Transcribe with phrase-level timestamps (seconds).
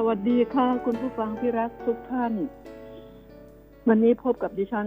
[0.00, 2.32] สวัสดีค่ะ คุณผู้ฟังที่รักทุกท่าน
[3.88, 4.86] วันนี้พบกับดิฉัน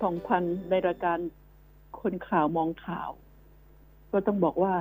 [0.00, 1.18] ผ่องพันในรายการ
[2.00, 3.10] คนข่าวมองข่าว
[4.12, 4.74] ก็ต้องบอกว่า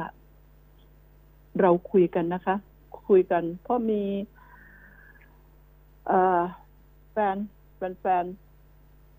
[1.61, 2.55] เราคุยกันนะคะ
[3.07, 4.03] คุยกัน เพราะมี
[6.07, 6.41] เอ่อ
[7.11, 7.37] แฟน
[7.77, 8.25] แฟน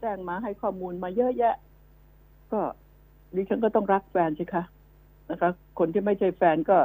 [0.00, 1.54] แจ้งมาให้ข้อมูลมาเยอะแยะ
[2.52, 2.60] ก็
[3.36, 4.62] ดิฉันก็ต้องรักแฟนสิคะ
[5.30, 6.78] นะคะ คนที่ไม่ใช่แฟนก็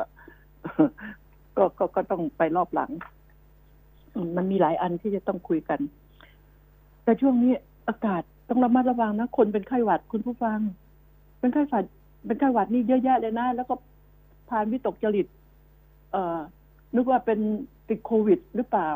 [1.57, 2.91] ก็ก็ก็ต้องไปรอบหลัง
[4.23, 5.79] มมันมีหลายอันที่จะต้องคุยกัน
[7.03, 7.53] แต่ช่วงนี้
[7.87, 10.59] อากาศต้องระมัดระวังนะ คนเป็นไข้หวัดคุณผู้ฟัง
[11.39, 11.85] เป็นไข้หวัด
[12.25, 13.75] เป็นไข้หวัดนี่เยอะแยะเลยนะ แล้วก็
[14.49, 15.27] พานวิตกจริต
[16.11, 16.39] เอ่อ
[16.95, 17.39] นึกว่าเป็น
[17.89, 18.89] ติดโควิดหรือเปล่า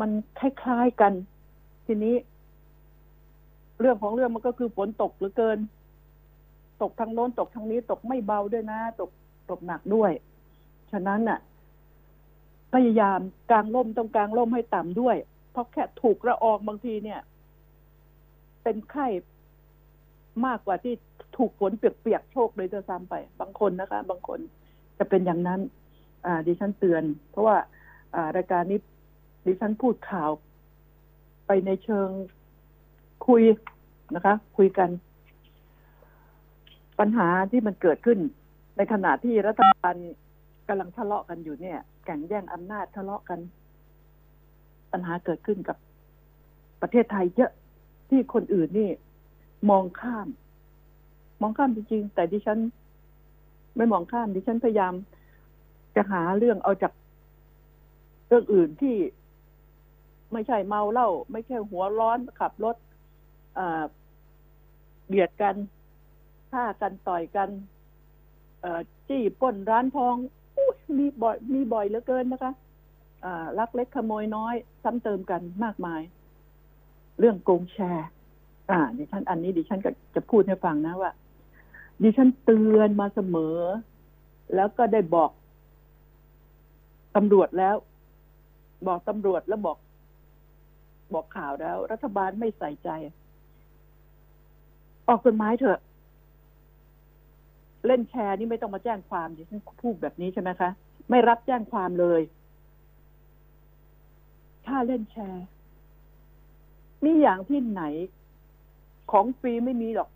[0.00, 1.12] มันคล้ายๆกัน
[1.86, 2.14] ทีนี้
[3.80, 5.58] เรื่องของเรื่องมันก็คือฝนตกเหลือเกิน
[6.82, 9.10] ตกทางโน้นตกทางนี้ตกไม่เบาด้วยนะ ตก
[9.50, 10.12] ตกหนักด้วย
[10.92, 11.38] ฉะนั้นน่ะ
[12.74, 15.16] พยายามกลางร่มต้องกลางร่มให้ต่ำด้วย
[15.50, 17.20] เพราะแค่ถูกระอองบางทีเนี่ย
[18.62, 19.06] เป็นไข้
[20.46, 20.94] มากกว่าที่
[21.36, 24.40] ถูกฝนเปียกๆโชคเลยจะซ้ำไป บางคนนะคะ บางคน
[24.98, 25.60] จะเป็นอย่างนั้น
[26.26, 27.56] อ่า ดิฉันเตือน เพราะว่า
[28.14, 28.78] อ่ารายการนี้
[29.46, 30.30] ดิฉันพูดข่าว
[31.46, 32.08] ไปในเชิง
[33.26, 33.42] คุย
[34.14, 34.88] นะคะ คุยกัน
[36.98, 38.18] ปัญหาที่มันเกิดขึ้น
[38.76, 39.96] ในขณะที่รัฐบาล
[40.68, 43.40] กำลังทะเลาะกันอยู่เนี่ยแข่งแย่งอำนาจทะเลาะกัน
[44.92, 45.76] ปัญหาเกิดขึ้นกับ
[46.82, 47.52] ประเทศไทยเยอะ
[48.10, 48.90] ที่คนอื่นนี่
[49.70, 50.28] มองข้าม
[51.40, 52.58] มองข้ามจริงๆแต่ดิฉัน
[53.76, 54.94] ไม่มองข้ามดิฉันพยายาม
[55.96, 56.92] จะหาเรื่องเอาจาก
[58.28, 58.96] เรื่องอื่นที่
[60.32, 62.76] ไม่ใช่เมาเหล้าไม่ใช่หัวร้อนขับรถ
[63.58, 63.82] อ่า
[65.06, 65.56] เบียดกัน
[66.52, 67.48] ฆ่ากันต่อยกัน
[69.08, 70.16] จี้ป้นร้านทอง
[70.98, 72.52] มีบ่อยมีบ่อยเหลือเกินนะคะ
[73.24, 76.00] อ่าลักเล็กขโมยน้อย ซ้ำเติมกันมากมาย
[77.18, 78.08] เรื่องโกงแชร์
[78.70, 81.12] อ่าดิฉันอันนี้ดิฉันก็จะพูดให้ฟังนะว่า
[82.02, 83.58] ดิฉันเตือนมาเสมอ
[84.54, 85.30] แล้วก็ได้บอก
[87.16, 87.76] ตำรวจแล้ว
[88.86, 89.78] บอกตำรวจแล้วบอก
[91.14, 92.88] บอกข่าวแล้ว รัฐบาลไม่ใส่ใจ
[95.08, 95.80] ออกกฎหมายเถอะ
[97.86, 100.70] เล่นแชร์นี่ไม่ต้องมาแจ้งความดิฉันพูดแบบนี้ใช่ไหมคะ
[101.10, 102.20] ไม่รับแจ้งความเลย
[104.66, 105.44] ถ้าเล่นแชร์
[107.04, 107.82] มีอย่างที่ไหน
[109.12, 110.10] ของฟรีไม่มีหรอก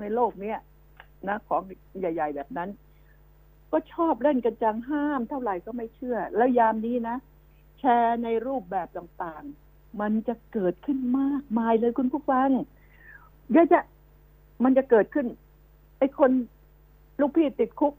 [0.00, 0.58] ในโลกเนี้ย
[1.28, 1.62] นะของ
[1.98, 2.68] ใหญ่ ๆ แบบนั้น
[3.72, 7.16] ก็ชอบเล่นกันจังห้ามเท่าไหร่ก็ไม่เชื่อ แล้วยามนี้นะ
[7.78, 12.50] แชร์ในรูปแบบต่างๆ มันจะเกิดขึ้นมากมายเลยคุณผู้ฟัง
[13.50, 13.80] เดี๋ยวจะ
[14.64, 15.26] มันจะเกิดขึ้น
[16.02, 16.32] ไอ้คน
[17.20, 17.94] ลูกพี่ติดคุก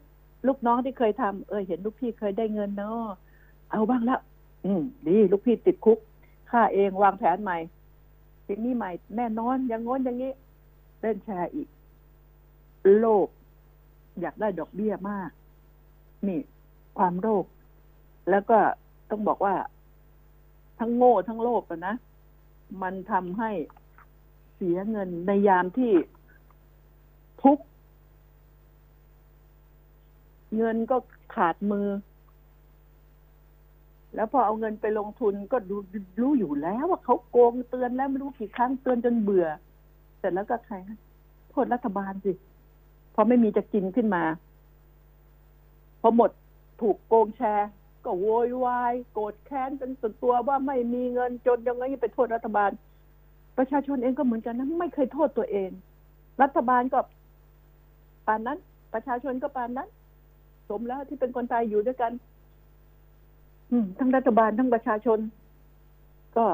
[0.46, 3.04] ลูกน้องที่เคยทำเออเห็นลูกพี่เคยได้เงินเนาะ
[3.70, 4.20] เอาบ้างแล้ว
[4.64, 5.98] อืม ดีลูกพี่ติดคุก
[6.50, 7.58] ข้าเองวางแผนใหม่
[8.46, 10.32] สิ่งนี้ใหม่แน่นอนอย่างง้นอย่างนี้
[11.00, 11.68] เล่นแชร์อีก
[12.98, 13.28] โลภ
[14.20, 15.30] อยากได้ดอกเบี้ยมาก
[16.26, 16.40] นี่
[16.98, 17.44] ความโลภ
[18.30, 18.58] แล้วก็
[19.10, 19.54] ต้องบอกว่า
[20.78, 21.94] ทั้งโง่ทั้งโลภนะ
[22.82, 23.50] มันทำให้
[24.54, 25.92] เสียเงินในยามที่
[27.42, 27.64] ทุกข์
[30.56, 30.96] เงินก็
[31.34, 31.88] ขาดมือ
[34.14, 35.76] แล้วพอเอาเงินไปลงทุนก็ดู
[36.20, 39.46] รู้อยู่แล้วว่าเขาโกงเตือนแล้วไม่รู้กี่ครั้งเตือนจนเบื่อ
[40.18, 40.76] เสร็จแล้วก็ใคร
[41.50, 42.32] โทษรัฐบาลสิ
[43.14, 44.24] พอไม่มีจะกินขึ้นมา
[46.00, 46.30] พอหมด
[46.80, 47.68] ถูกโกงแชร์
[48.04, 52.70] ก็โวยวายโกรธแค้นจนสุดตัวว่าไม่มีเงินจนยังไงไปโทษรัฐบาล
[53.58, 55.70] ประชาชนเองก็เหมือนกันนะไม่เคยโทษตัวเอง
[56.42, 56.98] รัฐบาลก็
[58.26, 58.58] ปานนั้น
[58.92, 59.88] ประชาชนก็ปานนั้น
[60.68, 62.12] สมแล้วที่เป็นคนไทยอยู่ด้วยกัน
[63.70, 65.18] อืม ทั้งรัฐบาลทั้งประชาชน
[66.36, 66.44] ก็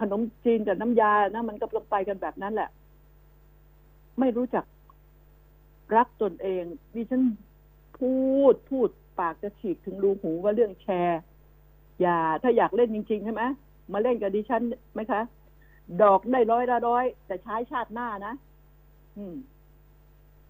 [0.00, 2.70] ขนมจีนกับน้ำยานะมันก็ลงไปกันแบบนั้นแหละ
[4.20, 4.64] ไม่รู้จัก
[5.96, 6.64] รักตนเอง
[6.94, 7.22] ดิฉัน
[7.98, 8.14] พู
[8.52, 8.88] ดพูด
[9.18, 11.20] ปากจะฉีกถึงรูหูว่าเรื่องแชร์
[12.00, 13.42] อย่าถ้าอยากเล่นจริง ๆ ใช่ไหม
[13.92, 14.62] มาเล่นกับดิฉัน
[14.94, 15.20] ไหมคะ
[16.02, 18.34] ดอกได้ร้อยละร้อย แต่ใช้ชาติหน้านะ
[19.16, 19.34] อืม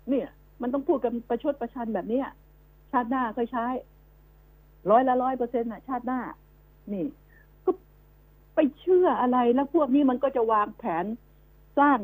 [0.09, 0.29] เนี่ย
[0.63, 2.27] มันต้องพูดกันประชดประชันแบบเนี้ย
[2.95, 3.67] ชาติหน้าก็ใช้
[4.91, 6.21] ร้อยละร้อยเปอร์เซ็นต์น่ะ ชาติหน้า
[6.93, 7.07] นี่
[7.65, 7.71] ก็
[8.55, 11.05] ไปเชื่ออะไรแล้วพวกนี้มันก็จะวางแผน
[11.79, 11.99] สร้าง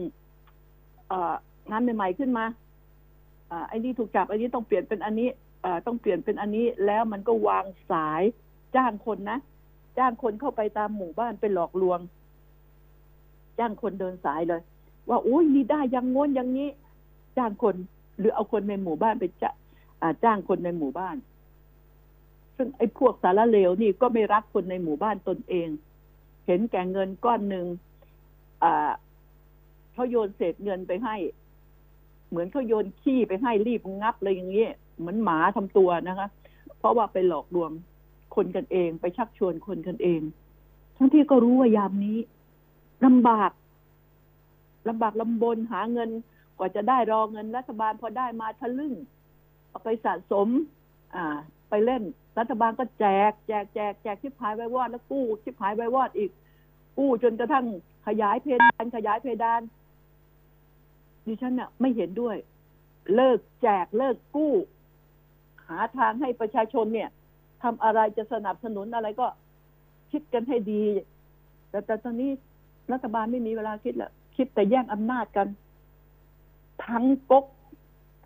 [1.70, 2.44] งานใหม่ๆขึ้นมา
[3.50, 5.28] อไอ้นี่ถูกจับไอ้นี้ต้องเปลี่ยนเป็นอันนี้
[5.86, 8.22] ต้องเปลี่ยนเป็นอันนี้ แล้วมันก็วางสาย
[8.76, 9.38] จ้างคนนะ
[9.98, 11.98] จ้างคนเข้าไปตามหมู่บ้านเป็นหลอกลวง
[13.58, 14.60] จ้างคนเดินสายเลย
[15.08, 16.68] ว่าโอ้ยนี่ได้ยังง้นอย่างนี้
[17.36, 17.74] จ้างคน
[18.18, 19.50] หรือเอาคนในหมู่บ้านไปจะ
[20.24, 21.16] จ้างคนในหมู่บ้าน
[22.56, 25.68] ซึ่งไอ้พวกสารเลวนี่ก็ไม่รักคนในหมู่บ้านตนเอง
[26.46, 27.66] เห็นแก่เงินก้อนหนึ่ง
[29.92, 31.16] เขาโยนเศษเงินไปให้
[32.28, 36.28] เหมือนเขาโยนขี้ไปให้รีบงับเลยอย่างเงี้ยเหมือนหมาทำตัวนะคะ
[36.78, 37.70] เพราะว่าไปหลอกลวง
[38.34, 40.20] คนกันเองไปชักชวนคนกันเอง
[40.96, 42.18] ทั้งที่ก็รู้ว่ายามนี้
[43.04, 43.50] ลำบาก
[44.88, 46.10] ลำบากลำบนหาเงิน
[46.58, 48.94] กว่าจะได้รอเงินรัฐบาลพอได้มาทะลึ่ง
[49.70, 50.48] เอาไปสะสม
[51.14, 51.36] อ่า
[51.70, 52.02] ไปเล่น
[52.38, 56.30] รัฐบาลก็แจก แจกแจกแจกชิบหายไว้วอดแล้วกู้ชิบหายไว้วอดอีก
[56.98, 57.66] กู้จนกระทั่ง
[58.06, 59.62] ขยายเพดานขยายเพดาน
[61.26, 62.36] ดิฉันเนี่ยไม่เห็นด้วย
[63.14, 64.52] เลิกแจกเลิกกู้
[65.68, 67.08] หาทางให้ประชาชนเนี่ย
[67.62, 69.26] ทำอะไรจะสนับสนุนอะไรก็
[70.12, 70.84] คิดกันให้ดี
[71.70, 72.30] แต่แต่ตอนนี้
[72.92, 75.48] รัฐบาลไม่มีเวลาคิดล้วคิดแต่แย่งอำนาจกัน
[76.86, 77.44] ทั้งก๊ก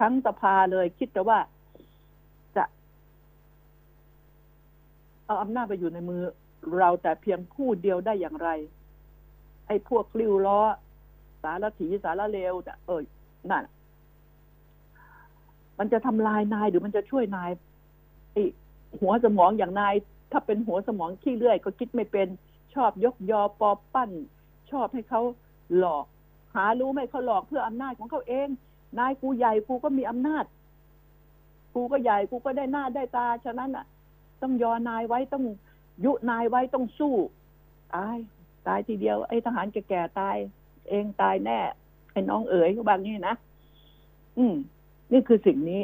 [0.00, 1.38] ทั้งสภาเลยคิดแต่ว่า
[2.56, 2.64] จะ
[5.26, 6.22] เอาอำนาจไปอยู่ในมือ
[6.78, 8.48] เราแต่เพียงผู้เดียวได้อย่างไร
[9.66, 10.60] ไอ้พวกริ้วล้อ
[11.42, 13.04] สารถีสารเลวน่เอย
[13.50, 13.64] นั่น
[15.78, 17.50] มันจะทำลายนายหรือมันจะช่วยนาย
[18.32, 18.44] ไอ้
[19.00, 19.94] หัวสมองอย่างนาย
[20.32, 22.28] ถ้าเป็นหัวสมองขี้เลื่อย ก็คิดไม่เป็น
[22.74, 24.10] ชอบยกยอปอปั้น
[24.70, 25.20] ชอบให้เขา
[25.78, 26.04] หลอก
[26.54, 28.48] หารู้ไหมเขาหลอกเพื่ออำนาจของเขาเอง
[28.98, 30.44] นายกูใหญ่กูก็มีอำนาจ
[31.74, 33.86] กูก็ใหญ่กูก็ได้หน้าได้ตา ฉะนั้นอะ
[34.42, 35.44] ต้องยอนายไว้ต้อง
[36.04, 37.14] ยุนายไว้ต้องสู้
[37.94, 38.16] ตาย
[38.66, 40.36] ตายทีเดียวไอ้ทหารแก่ๆตาย
[40.88, 41.58] เองตายแน่
[42.12, 43.34] ไอ้น้องเอ๋ยก็บางนี่นะ
[44.38, 44.54] อืม
[45.12, 45.80] นี่คือสิ่งนี้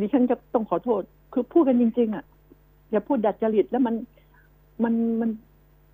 [0.00, 1.02] ดิฉันจะต้องขอโทษ
[1.32, 2.24] คือพูดกันจริง ๆ อะ
[2.90, 3.94] อย่าพูดดัดจริตแล้วมัน
[4.84, 5.30] มันมัน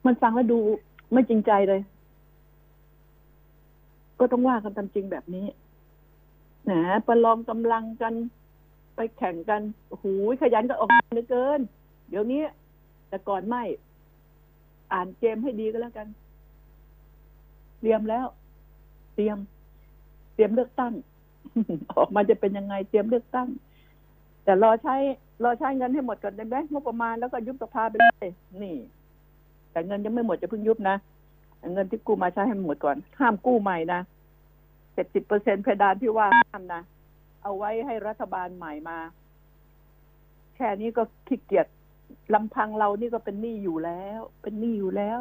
[0.07, 0.59] มันฟังแล้วดู
[1.13, 1.81] ไม่จริงใจเลย
[4.19, 5.45] ก็ต้องว่ากันตามจริงแบบนี้
[6.71, 8.15] นะประลองกำลังกัน
[8.97, 9.63] ไปแข่งกัน
[10.01, 11.61] หูยขยันก็ออกมาเหลือเกิน
[12.09, 12.43] เดี๋ยวนี้
[13.09, 13.63] แต่ก่อนไม่
[14.93, 16.09] อ่านเกมให้ดีก็แล้วกัน
[17.81, 18.27] เตรียมแล้ว
[19.15, 19.39] เตรียม
[20.35, 20.93] เตรียมเลือกตั้ง
[21.97, 23.49] ออกมาจะเป็นยังไงเตรียมเลือกตั้ง
[24.45, 24.97] แต่รอใช้
[25.45, 28.29] รอใช้เงินให้หมดก่อนได้ไหมงบประมาณแล้วก็ยุบสภาไปเลย
[28.63, 28.77] นี่
[29.71, 30.97] แต่เงินยังไม่หมดจะเพิ่งยุบนะ
[31.75, 34.01] เงินที่กู้มาใช้ให้หมดก่อน ห้ามกู้ใหม่นะ
[34.97, 36.83] เจ็ดสิบเปอร์เซ็นเพดานที่ว่าห้ามนะ
[37.43, 38.99] เอาไว้ให้รัฐบาลใหม่มา
[40.57, 41.67] แค่นี้ก็ขี้เกียจ
[42.35, 45.19] ลำพังเรานี่ก็เป็นหนี้อยู่แล้ว เป็นหนี้อยู่แล้ว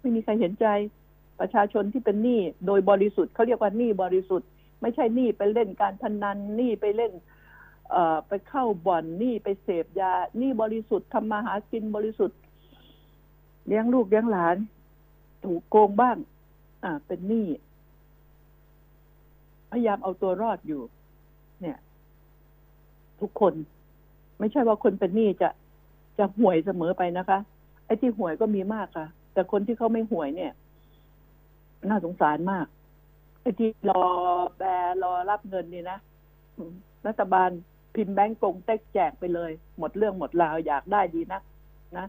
[0.00, 0.66] ไม่มีใครเห็นใจ
[1.40, 4.48] ประชาชนที่เป็นหนี้โดยบริสุทธิ์เขาเรียกว่าหนี้บริสุทธิ์
[4.82, 7.12] ไม่ใช่หนี้ไปเล่นการพนันหนี้ไปเล่น
[7.90, 12.38] เอ่อ ไปเข้าบ่อนหนี้ไปเสพยาหนี้บริสุทธิ์ทำมาหากินบริสุทธิ์
[13.66, 14.56] เลี้ยงลูกเลี้ยงหลาน
[15.44, 16.16] ถูกโกงบ้าง
[16.84, 17.46] อ่า เป็นหนี้
[19.70, 20.82] พยายามเอาตัวรอดอยู่
[21.60, 21.78] เนี่ย
[23.20, 23.54] ทุกคน
[24.38, 25.48] ไม่ใช่ว่าคนเป็นหนี้จะ
[26.18, 27.38] จะห่วยเสมอไปนะคะ
[27.86, 30.52] ไอ้ที่ห่วยก็มีมากค่ะ แต่คนที่เขาไม่ห่วยเนี่ย
[31.88, 32.66] น่าสงสารมาก
[33.42, 34.02] ไอ้ที่รอ
[34.56, 34.62] แบ
[35.02, 35.98] รอรับเงินนี่นะ
[37.06, 37.50] รัฐบาล
[37.94, 41.42] พิมพ์แบงก์กงเต็กแจกไปเลย หมดเรื่องหมดราวอยากได้ดีนัก
[41.96, 42.06] นะ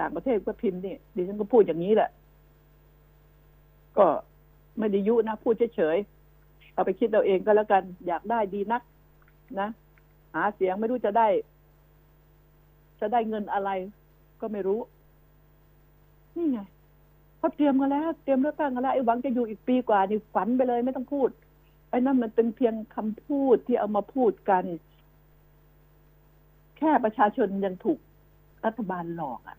[0.00, 2.10] ต่างประเทศก็พิมพ์นี่ดิฉันก็พูดอย่างนี้แหละ
[3.98, 4.06] ก็
[4.78, 6.13] ไม่ได้ยุนะ พูดเฉยๆ
[6.74, 8.82] เอาไปคิดเราเองก็แล้วกัน อยากได้ดีนัก
[9.60, 9.68] นะ
[10.34, 11.28] หาเสียงไม่รู้จะได้
[13.00, 13.70] จะได้เงินอะไร
[14.40, 14.80] ก็ไม่รู้
[16.36, 16.60] นี่ไง
[17.38, 21.28] เขาเตรียมกันแล้ว เตรียมเลือกตั้งกันแล้วไอ้หวังจะอยู่อีกปีกว่านี่ฝันไปเลยไม่ต้องพูด
[21.90, 24.64] ไอ้นั่นมันเป็นเพียงคำพูดที่เอามาพูดกัน
[26.78, 27.98] แค่ประชาชนยังถูก
[28.64, 29.56] รัฐบาลหลอกอะ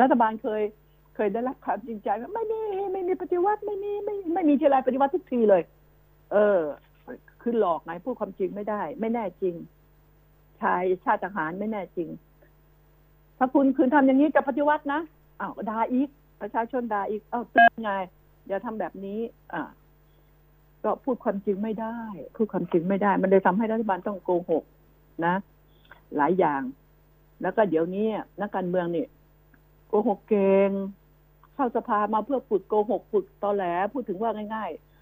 [0.00, 0.62] รัฐบาลเคย
[1.14, 2.60] เคยได้รับความจริงใจว่าไม่มี
[2.92, 5.62] ไม่มีปฏิวัติไม่มีไม่ไม่มีเจรายปฏิวัติทุกทีเลย
[6.32, 6.60] เออ
[7.42, 9.54] คือหลอกไงพูดความจริงไม่ได้ ไม่แน่จริง
[10.60, 12.08] ชายชาติทหารไม่แน่จริง
[13.38, 15.00] ถ้าคุณคืนทำอย่างนี้จะปฏิวัตินะ
[15.40, 16.08] อ้าวด่าอีก
[16.40, 17.92] ประชาชนด่าอีกอ้าวเป็นไง
[18.48, 19.20] อย่าทำแบบนี้
[19.52, 19.62] อ่า
[20.84, 21.98] ก็พูดความจริงไม่ได้
[22.36, 24.64] พูดความจริงไม่ได้ มันเลยทำให้รัฐบาลต้องโกหก
[25.26, 25.34] นะ
[26.16, 26.62] หลายอย่าง
[27.42, 28.06] แล้วก็เดี๋ยวนี้
[28.40, 29.06] นักการเมืองนี่
[29.88, 30.70] โกหกเก่ง
[31.54, 34.95] เข้าสภามาเพื่อฝึกโกหกฝึกตอแหลพูดถึงว่าง่ายๆ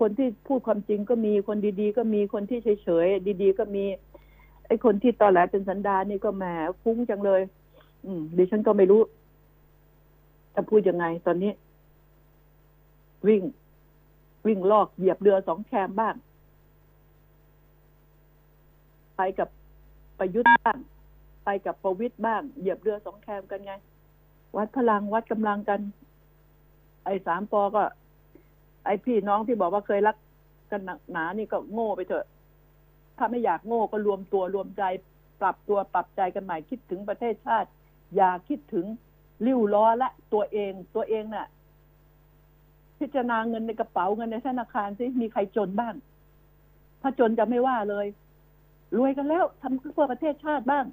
[0.00, 3.84] คนที่พูดความจริงก็มีคนดีๆ ก็มีคนที่เฉยๆดีๆ ก็มี
[4.66, 6.44] ไอ้คนที่ตอแหลเป็นสันดานนี่ก็แหม
[6.82, 7.40] ฟุ้งจังเลย
[8.04, 9.02] อืมดิฉันก็ไม่รู้
[10.54, 11.52] จะพูดยังไง ตอนนี้
[13.26, 13.42] วิ่ง
[14.46, 16.14] วิ่งลอกเหยียบเรือสองแคมบ้าง
[19.16, 19.48] ไปกับ
[20.18, 20.78] ประยุทธ์บ้าง
[21.44, 23.72] ไปกับประวิตยบ้าง เหยียบเรือสองแคมกันไง
[24.56, 25.80] วัดพลังวัดกำลังกัน
[27.04, 27.82] ไอ้สามปอก็
[28.84, 30.16] ไอ้พี่น้องที่บอกว่าเคยรัก
[30.70, 30.80] กัน
[31.12, 32.26] หนานี่ก็โง่ไปเถอะ
[33.18, 34.82] ถ้าไม่อยากโง่ก็รวมตัวรวมใจ
[35.40, 37.68] ปรับตัวปรับใจกันใหม่คิดถึงประเทศชาติ
[38.16, 38.86] อย่าคิดถึง
[39.46, 41.46] ริ้วล้อและตัวเองตัวเองน่ะ
[42.98, 45.94] พิจารณาเงินในกระเป๋าเงินในธนาคารสิมีใครจนบ้าง
[47.02, 48.06] ถ้าจนจะไม่ว่าเลย
[48.98, 50.84] รวยกันแล้วทำเพื่อประเทศชาติบ้าง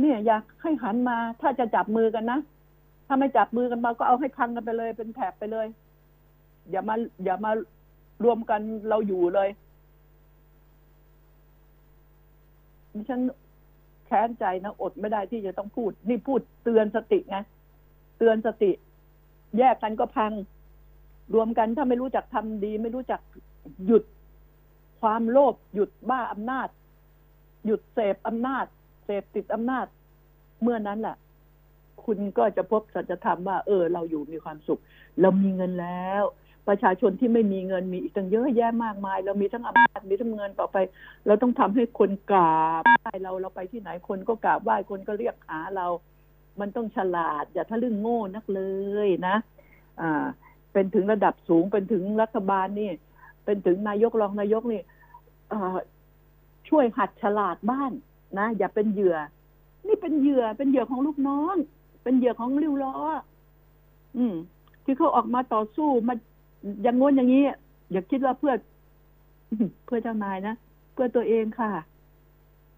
[0.00, 2.38] เนี่ยอยากให้หันมาถ้าจะจับมือกันนะ
[3.06, 5.66] ถ้าไม่จับมือกันมาก็เอาให้พังกันไปเลย เป็นแถบไปเลย
[6.70, 6.94] อย่ามา
[7.24, 7.50] อย่ามา
[8.24, 9.48] รวมกันเราอยู่เลย
[12.94, 13.20] ดิฉัน
[14.06, 17.38] แค้นใจนะอดไม่ได้ที่จะต้องพูด นี่พูดเตือนสติไง
[18.18, 18.70] เตือนสติ
[19.58, 20.32] แยกกันก็พัง
[21.34, 23.20] รวมกันถ้าไม่รู้จักทำดี ไม่รู้จัก
[23.86, 24.04] หยุด
[25.00, 26.68] ความโลภหยุดบ้าอำนาจ
[27.66, 28.64] หยุดเสพอำนาจ
[29.04, 29.86] เสพติดอำนาจ
[30.62, 31.16] เมื่อนั้นแหละ
[32.06, 34.80] คุณก็จะพบสัจธรรมว่า เออ เราอยู่มีความสุข
[35.20, 36.22] เรามีเงินแล้ว
[36.68, 40.76] ประชาชนที่ไม่มีเงินมีอีกตั้งเยอะแยะมากมาย เรามีทั้งอำนาจมีทั้งเงินต่อไป
[41.26, 45.86] เราต้องทำให้คนกราบไหว้เราเราไปที่ไหนคนก็กราบไหว้คนก็เรียกหาเรา
[46.60, 48.62] มันต้องฉลาด อย่าทะลึ่งโง่นักเล
[49.06, 49.36] ยนะ
[50.00, 50.24] อ่า
[50.72, 52.90] เป็นถึงระดับสูงเป็นถึงรัฐบาลนี่
[53.44, 54.82] เป็นถึงนายกรองนายกนี่
[56.68, 57.92] ช่วยหัดฉลาดบ้าน
[58.38, 59.16] นะ อย่าเป็นเหยื่อ
[59.86, 61.56] นี่เป็นเหยื่อเป็นเหยื่อของลูกน้อง
[62.06, 62.94] เป็นเหยื่อของริ้วล้อ
[64.16, 64.34] อืม
[64.84, 66.14] ที่เขาออกมาต่อสู้มา
[66.82, 67.44] อย่างง้นอย่างนี้
[67.92, 68.52] อย่าคิดว่าเพื่อ
[69.86, 70.54] เพื่อเจ้านายนะ
[70.92, 71.70] เพื่อตัวเองค่ะ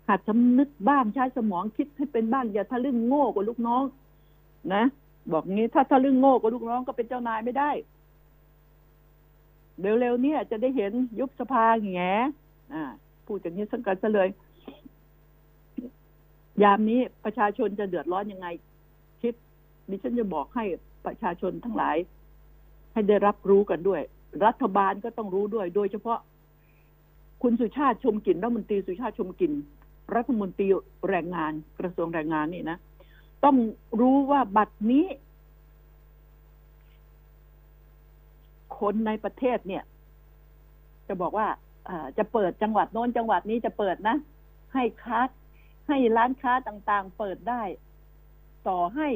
[0.08, 3.82] หัดสำนึกบ้างใช้สมองคิดให้เป็นบ้างอย่าทะลึ่งโง่กว่าลูกน้อง
[4.74, 4.82] นะ
[5.32, 7.70] บอกงี้ถ้าทะลึ่งโง่กว่าลูกน้องก็เป็นเจ้านายไม่ได้
[9.80, 12.00] เร็วๆเนี่ยจะได้เห็นยุบสภาแง
[12.72, 12.82] อ่า
[13.26, 14.28] พูดอย่างนี้สังกัดซะเลย
[16.62, 18.48] ยามนี้ประชาชนจะเดือดร้อนยังไง
[19.90, 20.64] ดิฉันจะบอกให้
[21.06, 21.96] ประชาชนทั้งหลาย
[22.92, 24.00] ให้ได้รับรู้กันด้วย
[24.46, 26.18] รัฐบาลก็ต้องรู้ด้วย โดยเฉพาะ
[27.42, 29.52] คุณสุชาติชมกลิ่นรัฐมนตรีสุชาติชมกลิ่น
[30.14, 30.66] รัฐมนตรี
[31.08, 32.78] แรงงาน กระทรวงแรงงานนี่นะ
[33.44, 33.56] ต้อง
[34.00, 35.06] รู้ว่าบัตรนี้
[38.78, 39.82] คนในประเทศเนี่ย
[41.08, 41.48] จะบอกว่า
[42.18, 44.16] จะเปิดจังหวัดโน้นจังหวัดนี้จะเปิดนะ
[44.74, 45.20] ให้ค้า
[45.88, 47.62] ให้ร้านค้าต่างๆ เปิดได้
[48.68, 49.08] ต่อให้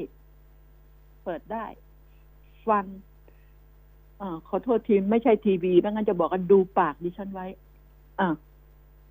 [1.25, 1.65] เปิดได้
[2.69, 2.85] ฟัง
[4.21, 7.47] อขอโทษทีไม่ใช่ทีวีไม่งั้นจะบอกกันดูปากดิฉันไว้
[8.21, 8.29] อ่า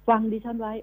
[0.07, 0.73] ฟังดิฉันไว้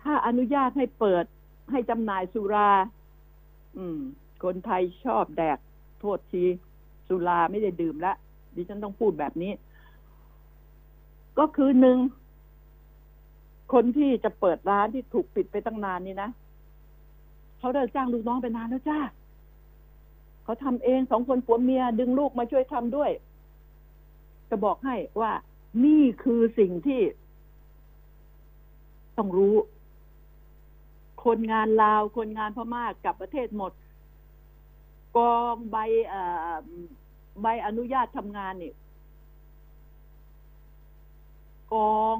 [0.00, 1.24] ถ้าอนุญาตให้เปิด
[1.70, 2.70] ให้จำหน่ายสุรา
[3.76, 3.98] อืม
[4.44, 5.58] คนไทยชอบแดก
[6.00, 6.44] โทษที
[7.08, 8.14] สุราไม่ได้ดื่มละ
[8.56, 9.52] ดิฉันต้องพูดแบบนี้
[11.38, 11.98] ก็คือหนึ่ง
[13.72, 16.30] คนที่จะเปิดร้านที่ถูกปิดไปตั้งนานนี่นะ
[17.58, 18.98] เขาได้จ้างลูกน้องไปนานแล้วจ้า
[20.44, 23.10] เขาทำเองสองคนผัวเมียดึงลูกมาช่วยทำด้วย
[24.50, 25.32] จะบอกให้ว่า
[25.84, 27.00] นี่คือสิ่งที่
[29.16, 29.56] ต้องรู้
[31.24, 33.72] คนงานลาว คนงานพม่ากกลับประเทศหมด
[35.16, 35.76] กองใบ
[37.42, 38.72] ใบอนุญาตทำงานนี่
[41.72, 42.16] กอง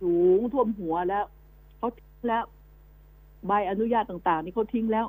[0.00, 1.24] สูงท่วมหัวแล้ว
[1.78, 2.44] เขาทิ้งแล้ว
[3.46, 5.06] ใบอนุญาตต่าง ๆ นี่เขาทิ้งแล้ว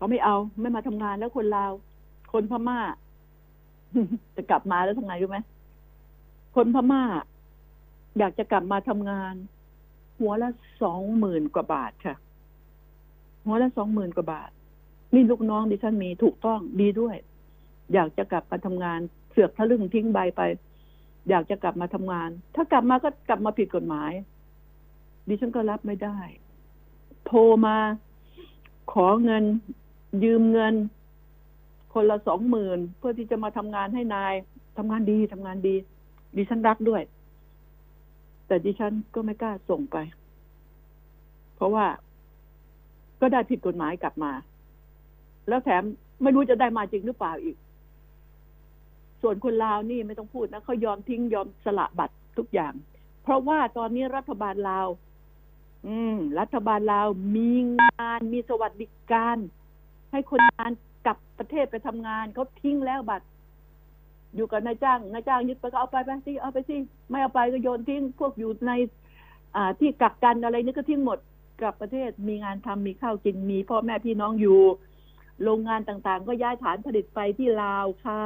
[0.00, 1.72] เขาไม่เอาไม่มาทำงานแล้วคนลาว
[2.32, 2.78] คนพม่า
[4.36, 5.38] จะกลับมาแล้วทำไงรู้ไหม
[6.56, 7.02] คนพม่า
[8.18, 9.34] อยากจะกลับมาทำงาน
[10.18, 10.48] หัวละ
[10.82, 12.16] สองหมื่นกว่าบาทค่ะ
[13.44, 14.50] หัวละสองหมื่นกว่าบาท
[15.14, 17.16] นี่ลูกน้องดิฉันมีถูกต้องดีด้วย
[17.94, 20.40] อยากจะกลับมาทำงาน เสือกทะลึ่งทิ้งใบไป
[21.30, 24.12] อยากจะกลับมาทำงาน ถ้ากลับมาก็กลับมาผิดกฎหมาย
[25.28, 26.18] ดิฉันก็รับไม่ได้
[27.26, 27.76] โทรมา
[28.92, 29.44] ขอเงิน
[30.24, 30.74] ยืมเงิน
[31.92, 34.34] คนละสองหมื่นเพื่อที่จะมาทำงานให้นาย
[34.78, 35.74] ทำงานดีทำงานดี
[36.36, 37.02] ดิฉันรักด้วย
[38.46, 39.96] แต่ดิฉันก็ไม่กล้าส่งไป
[41.54, 41.86] เพราะว่า
[43.20, 44.32] ก็ได้ผิดกฎหมายกลับมา
[45.48, 45.82] แล้วแถม
[46.22, 47.56] ไม่รู้จะได้มาจริงหรือเปล่าอีก
[49.22, 52.72] ส่วนคนลาวนี่ไม่ต้องพูดนะเขายอมทิ้งยอมสละบัตรทุกอย่าง
[53.22, 54.88] เพราะว่าตอนนี้รัฐบาลลาว
[55.86, 57.50] อืม รัฐบาลลาวมี
[57.80, 59.38] งานมีสวัสดิการ
[60.12, 60.72] ให้คนงาน
[61.06, 63.26] กลับประเทศไปทำงานเขาทิ้งแล้วบัตร
[64.36, 66.76] อยู่กับนายจ้างนายจ้างยึดไปก็เอาไปไปสิเอาไปสิ
[67.10, 68.72] ไม่เอาไปก็โยนทิ้งพวกอยู่ใน
[69.56, 71.18] อ่าที่กักกันอะไรนี่ก็ทิ้งหมด
[71.60, 74.60] กลับประเทศมีงานทำมีข้าวกินมีพ่อแม่พี่น้องอยู่
[75.42, 78.22] โรงงานต่างๆ ก็ย้ายฐานผลิตไปที่ลาวค่ะ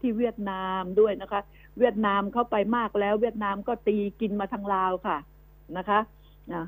[0.00, 1.40] ที่เวียดนามด้วยนะคะ
[1.78, 5.16] เวียดนามเข้าไปมากแล้ว เวียดนามก็ตีกินมาทางลาวค่ะ
[5.76, 5.98] นะคะ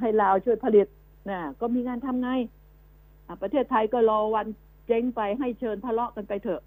[0.01, 0.87] ให้ลาวช่วยผลิต
[1.31, 2.29] นะก็มีงานทำไง
[3.43, 4.47] ประเทศไทยก็รอวัน
[4.87, 6.63] เจ๊งไปให้เชิญทะเลาะกันไปเถอะ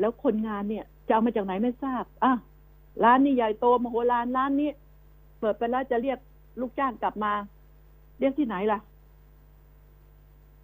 [0.00, 2.32] แล้วคนงานเนี่ย จะเอามาจากไหนไม่ทราบอะ
[3.04, 4.70] ร้านนี้ใหญ่โตมโหฬารร้านนี้
[5.38, 6.18] เปิดไปแล้วจะเรียก
[6.60, 7.32] ลูกจ้างกลับมา
[8.18, 8.78] เรียกที่ไหนล่ะ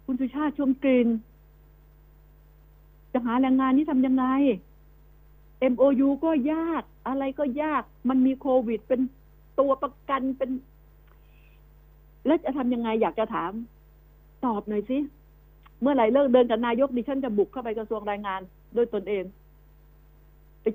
[0.05, 1.07] คุณสุชาติชมกลิ่น
[3.13, 4.25] จะหาแรงงานนี่ทำยังไง
[5.73, 9.01] MOU ก็ยากอะไรก็ยาก มันมีโควิดเป็น
[9.59, 10.49] ตัวประกันเป็น
[12.25, 13.51] แล้วจะทำยังไงอยากจะถาม
[14.45, 14.97] ตอบหน่อยสิ
[15.81, 18.41] เมื่อไหร่เลิกเดินกับนายกดิฉันจะบุกเข้าไปกระทรวงแรงงาน
[18.75, 19.23] ด้วยตนเอง
[20.61, 20.65] ไป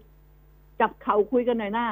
[0.81, 1.87] จับเข่าคุยกันหน่อยหน้า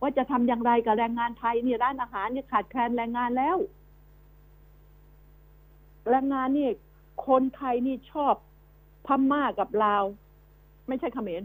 [0.00, 3.56] ว่าจะทำอย่างไรกับแรงงานไทยนี่ร้านอาหารนี่ขาดแคลนแรงงานแล้ว
[6.10, 6.68] แรงงานนี่
[7.26, 8.34] คนไทยนี่ชอบ
[9.06, 10.04] พม่ากับลาว
[10.88, 11.42] ไม่ใช่เขมร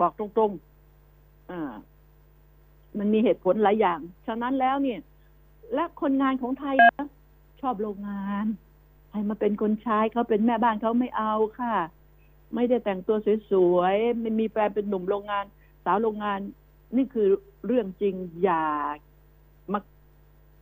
[0.00, 1.72] บอกตรงๆอ่า
[2.98, 5.00] มันมีเหตุผลหลายอย่าง ฉะนั้นแล้วเนี่ย
[5.74, 7.06] และคนงานของไทยนะ
[7.60, 8.46] ชอบโรงงาน
[9.12, 11.74] ให้มาเป็นคนใช้เขาเป็นแม่บ้านเขาไม่เอาค่ะ
[12.54, 13.16] ไม่ได้แต่งตัว
[13.50, 15.44] สวยๆไม่มีแฟนเป็นหนุ่มโรงงาน
[15.84, 16.38] สาวโรงงาน
[16.96, 17.28] นี่คือ
[17.66, 18.64] เรื่องจริงอย่า
[19.72, 19.78] มา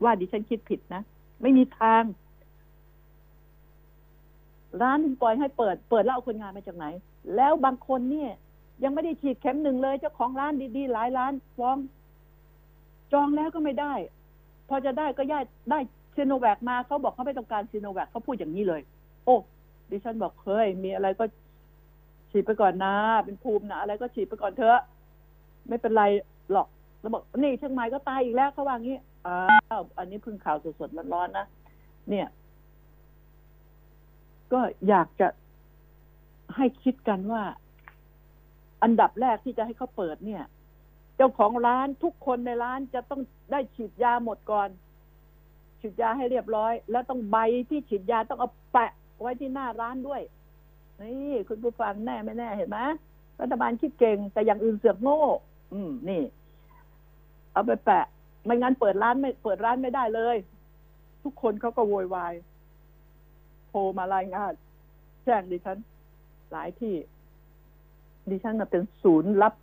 [0.05, 1.03] ว่าดิฉันคิดผิดนะ
[1.43, 2.03] ไม่มีทาง
[4.83, 6.87] ร้านปล่อยให้เปิด เปิดแล้วเอาคนงานมาจากไหน
[7.37, 8.31] แล้วบางคนเนี่ย
[8.83, 11.79] ยังไม่ได้ฉีดเข็มหนึ่งเลย เจ้าของร้านดีๆ หลายร้านฟ้อง
[13.13, 13.95] จองแล้วก็ไม่ได้
[14.69, 15.79] พอจะได้ก็ย่ายได้
[16.17, 18.81] ซีโนแวคมาเขาบอกเขาไม่ต้องการซีโนแวคเขาพูดอย่างนี้เลย
[19.25, 19.37] โอ้
[19.91, 21.25] ดิฉันบอกเฮ้ยมีอะไรก็
[22.31, 22.95] ฉีดไปก่อนนะ
[23.25, 24.83] เป็นภูมินะอะไรก็ฉีดไปก่อนเถอะ
[25.69, 26.05] ไม่เป็นไร
[26.53, 26.69] หรอก
[27.01, 31.47] แล้วบอกนี่เชียงใหม่ก็ตายอีกแล้วเขาว่างี้อ้าวอันนี้เพิ่งข่าวสดๆร้อนๆนะ
[32.11, 32.27] เนี่ย
[34.53, 35.29] ก็อยากจะ
[36.57, 37.43] ให้คิดกันว่า
[38.83, 40.43] อันดับแรกที่จะให้เขาเปิดเนี่ย
[41.17, 43.21] เจ้าของร้านทุกคนในร้านจะต้อง
[43.53, 44.69] ได้ฉีดยาหมดก่อน
[45.81, 47.37] ฉีดยาให้เรียบร้อย แล้วต้องใบ
[47.71, 50.23] ที่ฉีดยาต้องเอาแปะไว้ที่หน้าร้านด้วย
[51.01, 52.79] นี่คุณผู้ฟังแน่ไม่แน่เห็นไหม
[53.41, 55.21] รัฐบาลคิดเก่ง แต่อย่างอื่นเสือกโง่
[55.73, 56.23] อืม นี่
[57.53, 58.05] เอาไปแปะ
[58.45, 60.37] ไม่งั้นเปิดร้านไม่เปิดร้านไม่ได้เลย
[61.23, 62.35] ทุกคนเขาก็โวยวาย
[63.69, 64.53] โทรมารายงาน
[65.25, 65.79] แจ้งดิฉัน
[66.53, 66.95] หลายที่
[68.31, 69.55] ดิฉันเป็นศูนย์รับ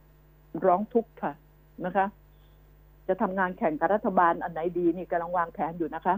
[0.66, 1.34] ร้องทุกข์ค่ะ
[1.86, 2.06] นะคะ
[3.08, 6.16] จะทำงานแข่งกับรัฐบาลอันไหนดีนี่กำลังวางแผนอยู่นะคะ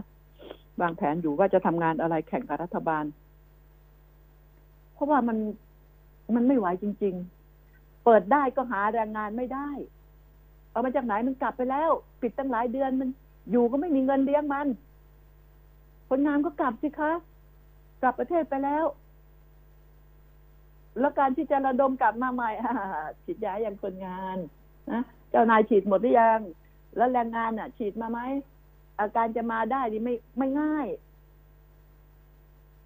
[0.80, 3.04] วางแผนอยู่ว่าจะทำงานอะไรแข่งกับรัฐบาล
[4.94, 5.38] เพราะว่ามัน
[6.34, 7.14] มันไม่ไหวจริง
[7.60, 9.70] ๆ เปิดได้ก็หาแรงงานไม่ได้
[10.70, 13.08] เอามาจากไหนมันกลับไปแล้ว ปิดตั้งหลายเดือนมัน
[13.50, 14.66] อยู่ก็ไม่มีเงินเลี้ยงมัน
[16.08, 17.12] คนงานก็กลับสิคะ
[18.02, 18.84] กลับประเทศไปแล้ว
[21.00, 22.50] แล้วการที่จะระดมกลับมาใหม่
[23.24, 24.38] ฉีดยาอย่างคนงาน
[24.92, 25.02] นะ
[25.34, 26.40] เจ้านายฉีดหมดหรือยัง
[26.96, 28.20] แล้วแรงงานอะ ฉีดมาไหม
[29.00, 30.86] อาการจะมาได้นี่ไม่ไม่ง่าย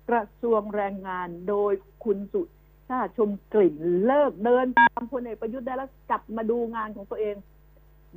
[0.08, 1.72] กระทรวงแรงงานโดย
[2.04, 2.42] คุณสุ
[2.88, 3.74] ชาติชมกลิ่น
[4.06, 7.36] เลิกเดินตามพลเอกประยุทธ์ได้แล้วกลับมาดูงานของตัวเอง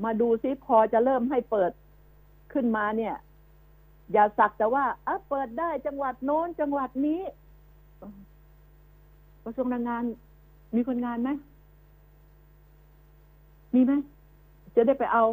[0.04, 1.72] มาดูซิพอจะเริ่มให้เปิด
[2.54, 3.16] ขึ้นมาเนี่ย
[4.12, 7.22] อย่าสักแต่ว่าอะเปิดได้จังหวัดโน้นจังหวัดนี้
[9.44, 10.04] กระทรวงแรงงาน
[10.76, 11.30] มีคนงานไหม
[13.76, 13.94] มีไหม
[14.76, 15.24] จะได้ไปเอา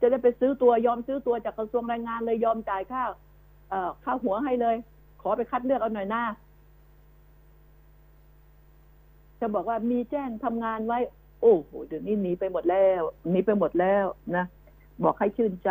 [0.00, 3.02] จะได้ไปซื้อตัวยอมซื้อตัวจากกระทรวงแรงงานเลยยอมจ่ายค่า
[3.70, 4.76] เอ่อค่าหัวให้เลย
[5.22, 6.24] ขอไปคัดเลือกเอาหน่อยหน้า
[9.40, 10.98] จะบอกว่ามีแจ้งทำงานไว้
[11.40, 14.04] โอ้โหเดี๋ยวนี้หนีไปหมดแล้วหนีไปหมดแล้ว
[14.36, 14.44] นะ
[15.04, 15.70] บอกให้ชื่นใจ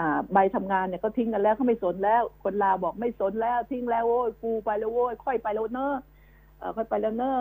[0.00, 5.94] อ่า ใบทำงานเนี่ยก็ทิ้งกันแล้วเขาไม่สนแล้ว คนลาบอกไม่สนแล้ว ทิ้งแล้วโว้ยกูไปแล้วโว้ยค่อยไปแล้วเนอะ
[6.58, 7.40] เออค่อยไปแล้วเนอะ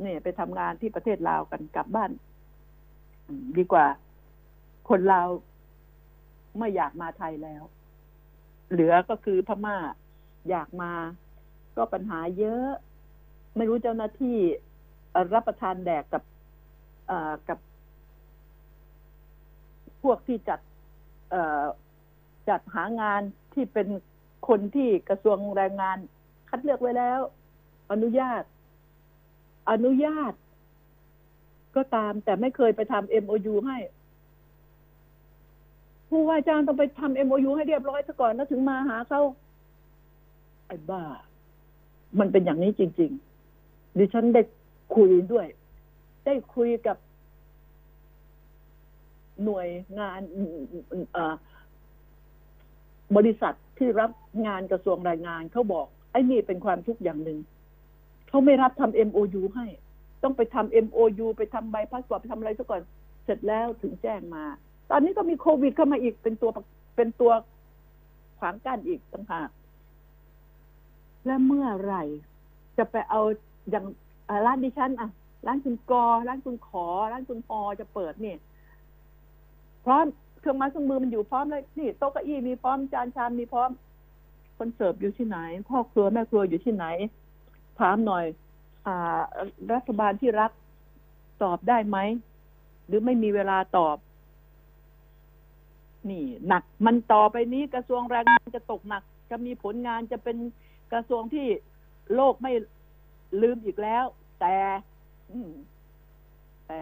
[0.00, 2.10] เนี่ยไปทำงานที่ประเทศลาวกันกลับบ้าน
[3.58, 3.86] ดีกว่า
[4.90, 5.28] คนลาว
[6.58, 7.62] ไม่อยากมาไทยแล้ว
[8.70, 9.76] เหลือก็คือพม่า
[10.50, 10.92] อยากมา
[11.76, 12.68] ก็ปัญหาเยอะ
[13.56, 14.38] ไม่รู้เจ้าหน้าที่
[15.34, 16.22] รับประทานแดกกับ
[17.48, 17.58] กับ
[20.02, 20.60] พวกที่จัด
[22.48, 23.22] จัดหางาน
[23.54, 23.88] ที่เป็น
[24.48, 25.98] คนที่กระทรวงแรงงาน
[26.48, 27.20] คัดเลือกไว้แล้ว
[27.90, 28.42] อนุญาต
[29.70, 30.32] อนุญาต
[31.76, 33.76] ก็ตามแต่ไม่เคยไปทำ MOU ให้
[36.10, 39.20] ผู้ว่าจ้างต้องไปทำ MOU ให้เรียบร้อยซะก่อนแล้วถึงมาหาเขา
[40.66, 41.02] ไอ้บ้า
[42.18, 43.10] มันเป็นอย่างนี้จริง
[43.54, 44.42] ๆ ดิฉันได้
[44.96, 45.46] คุยด้วย
[46.26, 46.96] ได้คุยกับ
[49.44, 49.68] หน่วย
[49.98, 50.20] งาน
[53.16, 54.10] บริษัทที่รับ
[54.46, 57.38] งานกระทรวงแรงงานเขาบอก ไอ้นี่เป็นความทุกข์อย่างหนึ่ง
[58.28, 59.66] เขาไม่รับทำ MOU ให้
[60.22, 62.82] ต้องไปทำ MOU ไปทำใบพาสปอร์ตไปทำอะไรซะก่อน
[63.24, 64.44] เสร็จแล้วถึงแจ้งมา
[64.90, 66.50] ตอนนี้ก็มีโควิดเข้ามาอีกเป็นตัว
[66.96, 67.32] เป็นตัว
[68.38, 69.50] ขวางกั้นอีกต่างหาก
[71.26, 72.02] และเมื่อไหร่
[72.78, 73.20] จะไปเอา
[73.70, 73.84] อย่าง
[74.46, 75.10] ร้านดิฉันอะ
[75.46, 78.34] ร้านคุณกอ ร้านคุณขอ ร้านคุณพอจะเปิดนี่
[79.84, 80.04] พร้อม
[80.40, 83.70] เครื่องไม้เครื่องมือมันอยู่พร้อมเลยนี่โต๊ะเก้าอี้มีพร้อมจานชามมีพร้อม
[84.58, 86.86] คนเสิร์ฟอยู่ที่ไหนพ่อครัวแม่ครัวอยู่ที่ไหน
[87.78, 88.24] ถามหน่อย
[88.86, 89.20] อ่า
[89.72, 90.50] รัฐบาลที่รัก
[91.42, 91.98] ตอบได้ไหม
[92.86, 93.96] หรือไม่มีเวลาตอบ
[96.08, 100.36] นี่หนักมันต่อไปนี้กระทรวงแรงงานจะตกหนัก จะมีผลงานจะเป็น
[100.92, 101.46] กระทรวงที่
[102.14, 102.52] โลกไม่
[103.42, 104.04] ลืมอีกแล้ว
[104.40, 104.56] แต่
[106.66, 106.80] แต่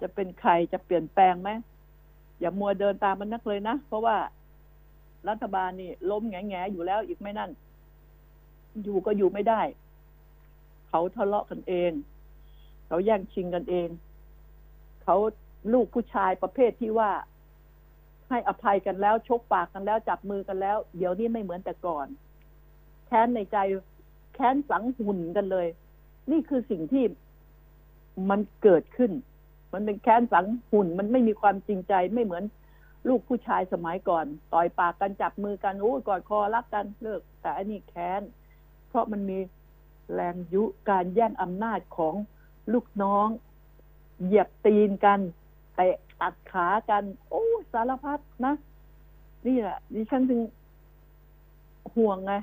[0.00, 1.50] จะเป็นใครจะเปลี่ยนแปลงไหม
[2.40, 4.16] อย่ามัวเดินตามมันนักเลยนะ เพราะว่า
[5.28, 7.50] รัฐบาลนี่ ล้มแง่ๆอยู่แล้วอีกไม่นั่น
[8.82, 9.60] อยู่ก็อยู่ไม่ได้
[10.88, 11.92] เขาทะเลาะกันเอง
[12.86, 13.88] เขาแย่งชิงกันเอง
[15.04, 15.16] เขา
[15.72, 17.10] ลูกผู้ชายประเภทที่ว่า
[18.28, 22.06] ให้อภัยกันแล้วชกปากกันแล้วจับมือกันแล้ว เดี๋ยวนี้ไม่เหมือนแต่ก่อน
[23.06, 23.56] แค้นในใจ
[24.34, 25.66] แค้นสังหุ่นกันเลย
[26.30, 27.04] นี่คือสิ่งที่
[28.30, 29.12] มันเกิดขึ้น
[29.72, 32.44] มันเป็นแค้นสังหุ่นมันไม่มีความจริงใจไม่เหมือน
[33.08, 38.22] ลูกผู้ชายสมัยก่อน ต่อยปากกันจับมือกันโอ้กอดคอรักกันเลิก แต่อันนี้แค้น
[38.88, 39.38] เพราะมันมี
[40.12, 42.14] แรงยุการแย่งอำนาจของ
[42.72, 43.28] ลูกน้อง
[44.24, 45.20] เหยียบตีนกัน
[45.76, 48.54] เตะตัดขากัน โอ้ สารพัดนะ
[49.46, 50.40] นี่แหละดิฉันถึง
[51.96, 52.34] ห่วงไง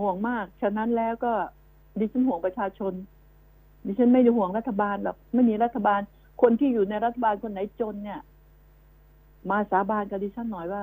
[0.00, 1.32] ห่วงมาก ฉะนั้นแล้วก็
[1.98, 2.92] ดิฉันห่วงประชาชน
[3.86, 6.00] ดิฉันไม่ได้ห่วงรัฐบาลหรอกไม่มีรัฐบาล
[6.42, 8.20] คนที่อยู่ในรัฐบาลคนไหนจนเนี่ย
[9.50, 10.82] มาสาบานกับดิฉันหน่อยว่า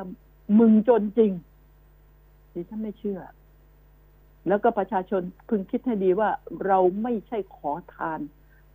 [0.59, 1.31] มึงจนจริง
[2.55, 3.21] ดิฉันไม่เชื่อ
[4.47, 6.29] แล้วก็ประชาชนพึงคิดให้ดีว่า
[6.65, 8.19] เราไม่ใช่ขอทาน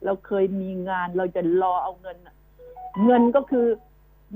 [0.04, 2.16] เราเคยมีงานเราจะรอเอาเงิน
[3.04, 3.66] เงินก็คือ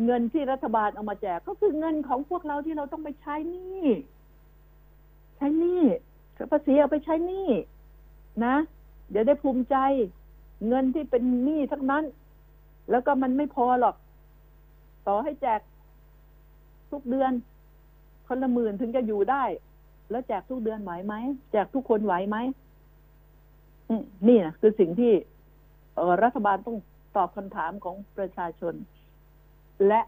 [0.05, 3.87] เงินที่รัฐบาลเอามาแจกก็คือเงินของพวกเราที่เราต้องไปใช้นี่
[5.37, 5.83] ใช้นี้
[6.53, 7.49] ภาษีเอาไปใช้นี้
[8.45, 8.57] นะ
[9.11, 9.77] เดี๋ยวได้ภูมิใจ
[10.69, 12.05] เงินที่เป็นหนี้ทั้งนั้น
[12.91, 13.97] แล้วก็มันไม่พอหรอก
[15.07, 15.61] ต่อให้แจก
[16.91, 17.33] ทุกเดือน
[18.27, 19.45] คนละหมื่นถึงจะอยู่ได้
[20.11, 21.15] แล้วแจกทุกเดือนไหวไหม
[21.53, 22.37] แจกทุกคนไหวไหม
[24.29, 25.13] นี่นะคือสิ่งที่
[26.23, 26.77] รัฐบาลต้อง
[27.17, 28.75] ตอบคำถามของประชาชน
[29.87, 30.01] และ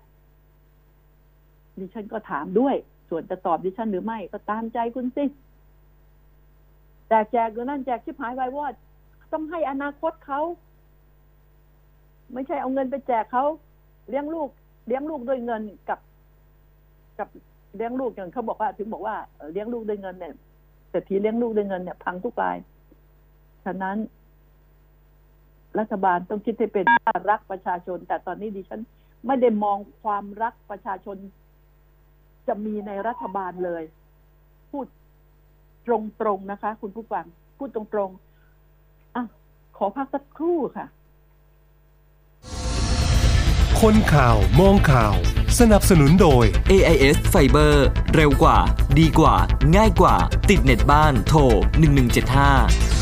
[1.79, 2.75] ดิฉันก็ถามด้วย
[3.09, 5.25] ส่วนจะตอบดิฉันหรือไม่ ก็ตามใจคุณสิ
[7.09, 8.75] แจกแจกอยู่นั่นแจกชิบหายไวายวอด
[9.33, 10.41] ต้องให้อนาคตเขา
[12.33, 13.45] ไม่ใช่เอาเงินไปแจกเขา
[14.09, 14.49] เลี้ยงลูก
[14.87, 15.99] เลี้ยงลูกด้วยเงินกับ
[17.19, 17.29] กับ
[17.77, 19.17] เลี้ยงลูกอย่างเขาบอกว่า ถึงบอกว่า
[19.53, 20.35] เลี้ยงลูกด้วยเงินเนี่ย
[20.91, 22.57] แต่ทีเลี้ยงลูกด้วยเงินเนี่ยพังทุกราย
[23.65, 23.97] ฉะนั้น
[25.79, 26.87] รัฐบาลต้องคิดให้เป็น
[27.31, 28.81] รักประชาชน แต่ตอนนี้ดิฉัน
[29.27, 31.17] ไม่ได้มองความรักประชาชน
[32.49, 33.83] จะมีในรัฐบาลเลย
[34.71, 34.87] พูด
[35.87, 35.89] ต
[36.27, 37.25] รงๆนะคะ คุณผู้ฟัง
[37.59, 39.25] พูดตรงๆอะ
[39.77, 40.87] ขอพักสักครู่ค่ะ
[43.81, 45.15] คนข่าวมองข่าว
[45.59, 47.75] สนับสนุนโดย AIS Fiber
[48.15, 48.59] เร็วกว่า
[48.99, 49.37] ดีกว่า
[49.77, 50.17] ง่ายกว่า
[50.51, 51.41] ติดเน็ตบ้านโทร
[52.23, 53.02] 1175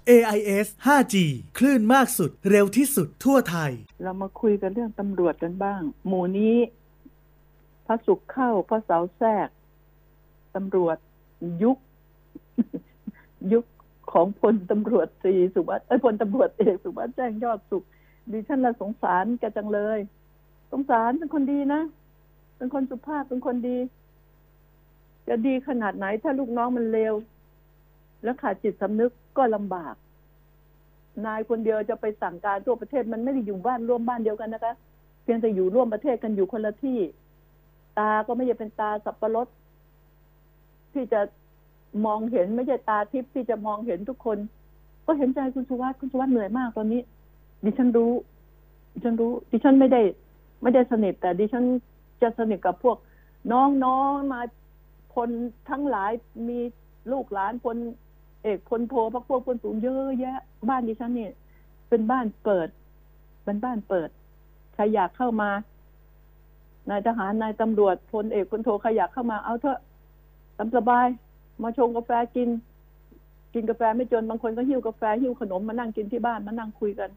[0.11, 1.15] AIS 5G
[1.57, 3.71] คลื่นมากสุดเร็วที่สุดทั่วไทย
[4.03, 6.57] เรามาคุยกันเรื่องตำรวจกันบ้าง หมู่นี้
[7.85, 9.47] พระสุขเข้าพระเสาแทรก
[10.55, 10.97] ตำรวจ
[11.63, 11.77] ยุค
[13.53, 13.65] ยุค
[14.11, 17.83] ของพลตำรวจตรีสุวัสดิ์เอ้พลตำรวจเอกสุวัสดิ์แจ้งยอดสุข
[18.31, 19.99] ดิฉันละสงสารแกจังเลย
[20.71, 21.81] สงสารเป็นคนดีนะ
[22.57, 23.77] เป็นคนสุภาพเป็นคนดี
[25.27, 27.13] จะดีขนาดไหนถ้าลูกน้องมันเลว
[28.23, 29.95] แล้วขาดจิตสำนึก ก็ลำบาก
[31.25, 34.73] นายคนเดียวจะไปสั่งการทั่วประเทศมันไม่ได้อยู่บ้านร่วมบ้านเดียวกันนะคะ
[35.23, 36.99] เพียงแต่อยู่ร่วมประเทศกันอยู่คนละที่
[37.97, 39.47] ตาก็ไม่ใช่เป็นตาสับปะรด
[40.93, 41.21] ที่จะ
[42.05, 44.37] มองเห็นไม่ใช่ตาทิพย์ที่จะมองเห็นทุกคน
[45.05, 47.01] ก็เห็นใจคุณสุวัสด์คุณสุวัสด์เหนื่อยมากตอนนี้
[47.65, 48.11] ดิฉันรู้
[48.93, 50.01] ดิฉันรู้ ดิฉันไม่ได้
[50.61, 51.65] ไม่ได้สนิทแต่ดิฉัน
[52.21, 52.97] จะสนิทกับพวก
[53.51, 54.41] น้องๆมา
[55.15, 55.29] คน
[55.69, 56.11] ทั้งหลาย
[56.47, 56.59] มี
[57.11, 57.77] ลูกหลานพล
[58.43, 60.37] เอกพลโทพักพวกพลสูงเยอะแยะ
[60.69, 61.31] บ้านดิฉันเนี่ย
[61.89, 62.67] เป็นบ้านเปิด
[63.43, 64.09] เป็นบ้านเปิด
[64.73, 65.49] ใครอยากเข้ามา
[66.89, 69.79] นายทหารนายตำรวจพลเอกพลโทใครอยากเข้ามาเอาเถอะ
[70.57, 71.07] ตามสบาย
[71.63, 72.49] มาชงกาแฟกิน
[73.53, 77.09] กินกาแฟไม่จนบางคนก็หิ้วกาแฟหิ้วขนมมานั่งกินที่บ้านมานั่งคุยกัน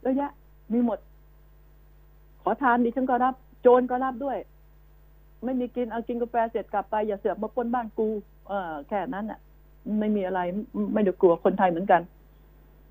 [0.00, 0.30] เยอะแยะ
[0.72, 0.98] มีหมด
[2.42, 4.38] ขอทานดิฉันก็รับ โจรก็รับด้วย
[5.44, 8.08] ไม่มีกินเอากินกาแฟเสร็จกลับไปอย่าเสือกมาป้นบ้านกู
[8.48, 9.40] เออแค่นั้นอะ
[10.00, 10.40] ไม่มีอะไร
[10.94, 12.00] ไม่ได้กลัวคนไทยเหมือนกัน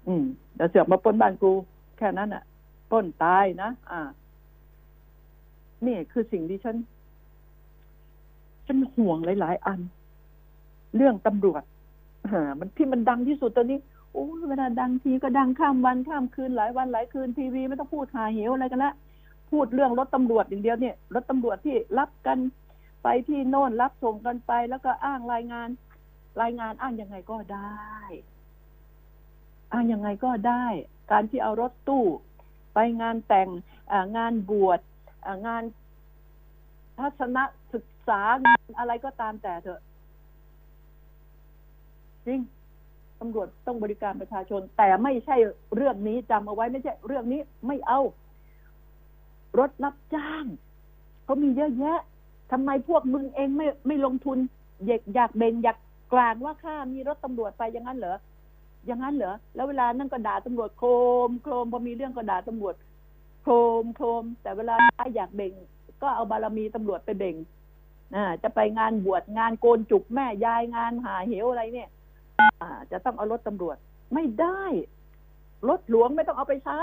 [0.07, 0.23] อืม
[0.55, 1.51] อย่เสือกมาป้นบ้านกู
[1.97, 2.43] แค่นั้นอะ
[2.91, 4.01] ป้นตายนะอ่า
[5.85, 6.75] นี่คือสิ่งที่ฉัน
[8.67, 9.79] ฉันห่วงหลาย ๆ อัน
[10.95, 11.63] เรื่องตำรวจ
[12.27, 13.79] อ่ามันที่มันดังที่สุดตอนนี้
[14.11, 18.93] โอ้เวลาดังทีก็ดังข้ามวันข้ามคืนหลายวันหลายคืนทีวีไม่ต้องพูดหาเหวอะไรกันละ
[19.51, 22.37] พูดเรื่องรถตำรวจอย่างเดียวเนี่ยรถตำรวจที่รับกัน
[23.03, 25.67] ไปที่โน่นรับส่งกันไป แล้วก็อ้างรายงาน
[26.41, 27.89] รายงานอ้างยังไงก็ได้
[29.71, 30.65] อ้างยังไงก็ได้
[31.11, 32.05] การที่เอารถตู้
[32.73, 33.49] ไปงานแต่ง
[34.17, 34.79] งานบวช
[35.47, 35.63] งาน
[36.99, 37.37] ทัศน
[37.73, 39.81] ศึกษางานอะไรก็ตามแต่เถอะ
[42.25, 42.39] จริง
[43.19, 45.35] ตำรวจต้องบริการประชาชน แต่ไม่ใช่
[45.75, 47.99] เรื่องนี้จำเอาไว้ไม่ใช่เรื่องนี้ไม่เอา
[49.59, 50.45] รถรับจ้าง
[51.23, 51.99] เขามีเยอะแยะ
[52.51, 54.37] ทำไมพวกมึงเองไม่ไม่ลงทุน
[54.85, 55.77] อยากอยากเบนอยาก
[56.13, 58.17] กลางว่าข้ามีรถตำรวจไปอย่างนั้นเหรอ
[58.85, 60.89] อย่างนั้นเหรอแล้วเวลานั่นก็ด่าตำรวจโคร
[61.27, 62.75] มโครมพอมีเรื่องก็ด่าตำรวจ
[63.43, 64.75] โครมโครมแต่เวลา
[65.15, 65.53] อยากเบ่ง
[66.01, 67.35] ก็เอาบารมีตำรวจไปเบ่ง
[68.15, 71.89] อ่าจะไปงานบวชงานโกนจุกแม่ยายงานหาเหวอะไรเนี่ย
[72.61, 73.77] อ่า จะต้องเอารถตำรวจ
[74.13, 74.63] ไม่ได้
[75.69, 76.79] รถหลวงไม่ต้องเอาไปใช้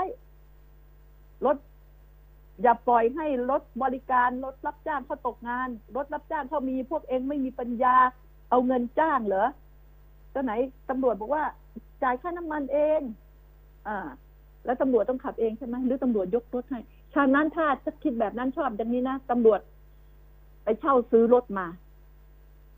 [1.45, 1.57] รถ
[2.61, 7.95] อย่าปล่อยให้รถบริการรถรับจ้างเขาตกงาน รถรับจ้างเขามีพวกเองไม่มีปัญญา
[8.49, 9.47] เอาเงินจ้างเหรอ
[10.33, 10.51] ก็ไหน
[10.89, 11.43] ตำรวจบอกว่า
[12.03, 13.01] จ่ายค่าน้ำมันเอง
[13.87, 13.97] อ่า
[14.65, 16.79] แล้วตำรวจต้องขับเองใช่ไหมหรือตำรวจยกรถให้
[17.13, 19.59] ฉะนั้นถ้าจะคิดแบบนั้นชอบอย่างนี้นะตำรวจ
[20.63, 21.67] ไปเช่าซื้อรถมา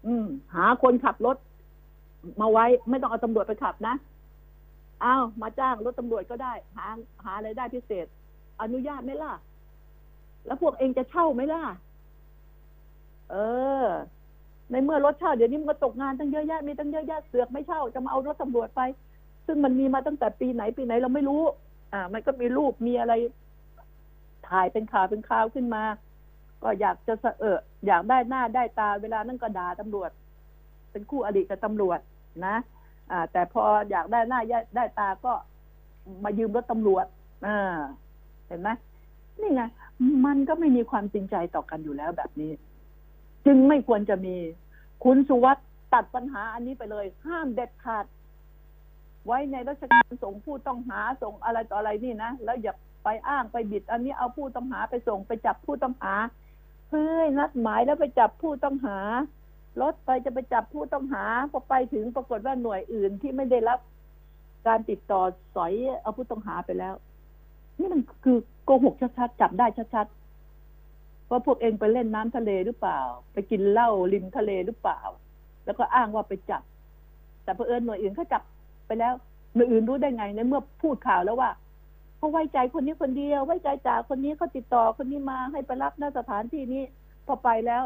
[0.05, 1.37] อืม หาคนขับรถ
[2.41, 3.95] มาไว้ ไม่ต้องเอาตำรวจไปขับนะ
[5.01, 6.87] เอามาจ้างรถตำรวจก็ได้ หา
[7.23, 8.05] หาอะไรได้พิเศษ
[8.61, 9.33] อนุญาตไหมล่ะ
[10.45, 11.63] แล้วพวกเองจะเช่าไหมล่ะ
[13.31, 13.35] เอ
[13.83, 13.85] อ
[14.71, 18.81] ในเมื่อรถเช่าเดี๋ยวนี้มันก็ตกงานตั้งเยอะแยะมีตั้งเยอะแยะเสือกไม่เช่าจะมาเอารถตำรวจไป
[19.45, 21.41] ซึ่งมันมีมาตั้งแต่ปีไหนปีไหนเราไม่รู้
[21.93, 23.13] อ่า มันก็มีรูปมีอะไร
[24.49, 25.83] ถ่ายเป็นข่าวเป็นข่าวขึ้นมา
[26.63, 30.11] ก็อยากจะสะเอออยากได้หน้าได้ตาเวลานั่นก็ด่าตำรวจ
[30.91, 31.99] เป็นคู่อดีตกับตำรวจ
[32.45, 32.55] นะ
[33.11, 34.41] อ่า แต่พออยากได้หน้า
[34.75, 35.33] ได้ตาก็
[36.23, 37.05] มายืมรถตำรวจ
[37.45, 37.79] อ่า
[38.47, 38.69] เห็นไหม
[39.41, 39.63] นี่ไง
[40.25, 42.51] มันก็ไม่มีความจริงใจต่อกันอยู่แล้วแบบนี้
[43.51, 44.35] จึงไม่ควรจะมี
[45.03, 48.05] คุณสุวัสด์ตัดปัญหาอันนี้ไปเลย ห้ามเด็ดขาด
[49.25, 56.13] ไว้ในราชการส่งผู้ต้องหาส่งอะไรต่ออะไรนี่นะ แล้วอย่าไปอ้างไปบิด อันนี้เอาผู้ต้องหาไปส่งไปจับผู้ต้องหา
[56.89, 58.99] เฮ้ยนัดหมายแล้วไปจับผู้ต้องหา
[59.81, 63.79] รถไปจะไปจับผู้ต้องหาพอไปถึงปรากฏว่าหน่วยอื่นที่ไม่ได้รับ
[64.67, 65.21] การติดต่อ
[65.55, 66.95] สอยเอาผู้ต้องหาไปแล้ว
[67.79, 70.18] นี่มันคือโกหกชัดๆจับได้ชัดๆ
[71.29, 72.99] ว่าพวกเองไปเล่นน้ำทะเลหรือเปล่า
[73.33, 74.99] ไปกินเหล้าริมทะเลหรือเปล่า
[75.65, 76.63] แล้วก็อ้างว่าไปจับ
[77.43, 78.41] แต่เพอเอิญหน่วยอื่นเขาจับ
[78.87, 79.13] ไปแล้ว
[79.55, 81.49] หน่วยอื่นรู้ได้ไงในเมื่อพูดข่าวแล้วว่า
[82.17, 86.83] เขาไว้ใจคนนี้คนเดียว ไว้ใจจ่าคนนี้เขาติดต่อคนนี้มาให้ไปรับหน้าสถานที่นี้
[87.25, 87.83] พอไปแล้ว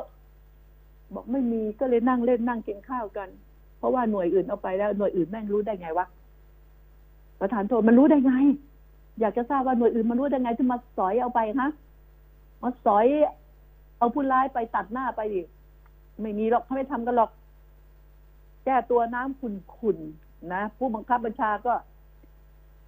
[1.14, 3.30] บอกไม่มีก็เลยนั่งเล่นนั่งกินข้าวกัน
[3.78, 6.06] เพราะว่าหน่วยอื่นเอาไปแล้วหน่วยอื่นแม่งรู้ได้ไงวะ
[7.40, 8.34] ประธานโทษมันรู้ได้ไง
[9.20, 11.70] อยากจะทราบว่าหน่วยอื่นมันรู้ได้ไงที่มาสอยเอาไปฮะ
[12.64, 13.08] มาสอย
[13.98, 15.42] เอาผู้ร้ายไปตัดหน้าไปดิ
[16.22, 17.32] ไม่มีหรอกเขาไม่ทำกันหรอก
[18.66, 21.74] แก้ตัวน้ำขุนขุนๆนะผู้บังคับบัญชาก็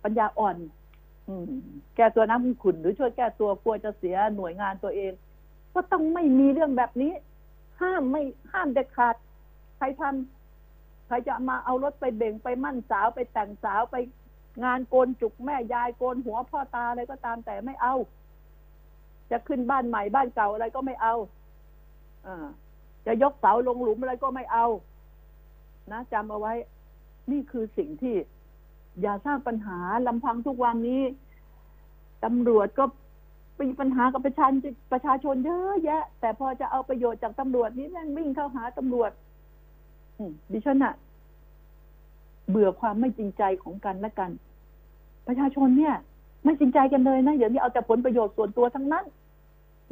[0.03, 0.57] ปัญญาอ่อน
[1.27, 1.43] อืม
[1.95, 5.11] แก้ตัวน้ำขุนๆหรือช่วยแก้ตัวกลัวจะเสียหน่วยงานตัวเอง
[5.73, 7.13] ก็ต้องไม่มีเรื่องแบบนี้
[7.81, 9.15] ห้ามไม่ห้ามเด็ดขาด
[9.77, 13.95] ใครทำใครจะมาเอารถไปเบ่งไปมั่นสาวไปแต่งสาวไป
[14.63, 17.95] งานโกนจุกแม่ยายโกนหัวพ่อตาอะไรก็ตามแต่ไม่เอา
[19.31, 21.15] จะขึ้นบ้านใหม่บ้านเก่าอะไรก็ไม่เอา
[22.27, 22.29] อ
[23.05, 24.65] จะยกเสาลงหลุมอะไรก็ไม่เอา
[25.91, 26.53] นะจำเอาไว้
[27.31, 28.15] นี่คือสิ่งที่
[29.01, 31.03] อย่าสร้างปัญหาลำพังทุกวันนี้
[32.25, 32.85] ตำรวจก็
[33.61, 39.11] มีปัญหากับประชาชนประชาชนเยอะแยะ แต่พอจะเอาประโยชน์จากตำรวจนี่แม่งวิ่งเข้าหาตำรวจ
[40.51, 40.93] ดิฉันอะ
[42.49, 44.31] เบื่อความไม่จริงใจของกันและกัน
[45.27, 45.95] ประชาชนเนี่ย
[46.45, 49.05] ไม่จริงใจกันเลยนะเดี๋ยวนี้เอาแต่ผลประโยชน์ส่วนตัวทั้งนั้น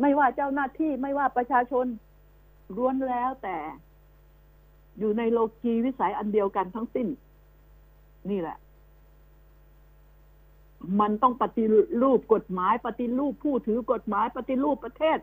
[0.02, 1.86] ไม่ว่าเจ้าหน้าที่ไม่ว่าประชาชน
[2.76, 3.58] ล้วนแล้วแต่
[5.00, 7.08] อยู่ในโลกีวิสัยอันเดียวกันทั้งสิ้น
[8.30, 8.58] นี่แหละ
[11.00, 11.66] มันต้องปฏิ
[12.02, 15.20] รูปกฎหมาย ปฏิรูปผู้ถือกฎหมาย ปฏิรูปประเทศ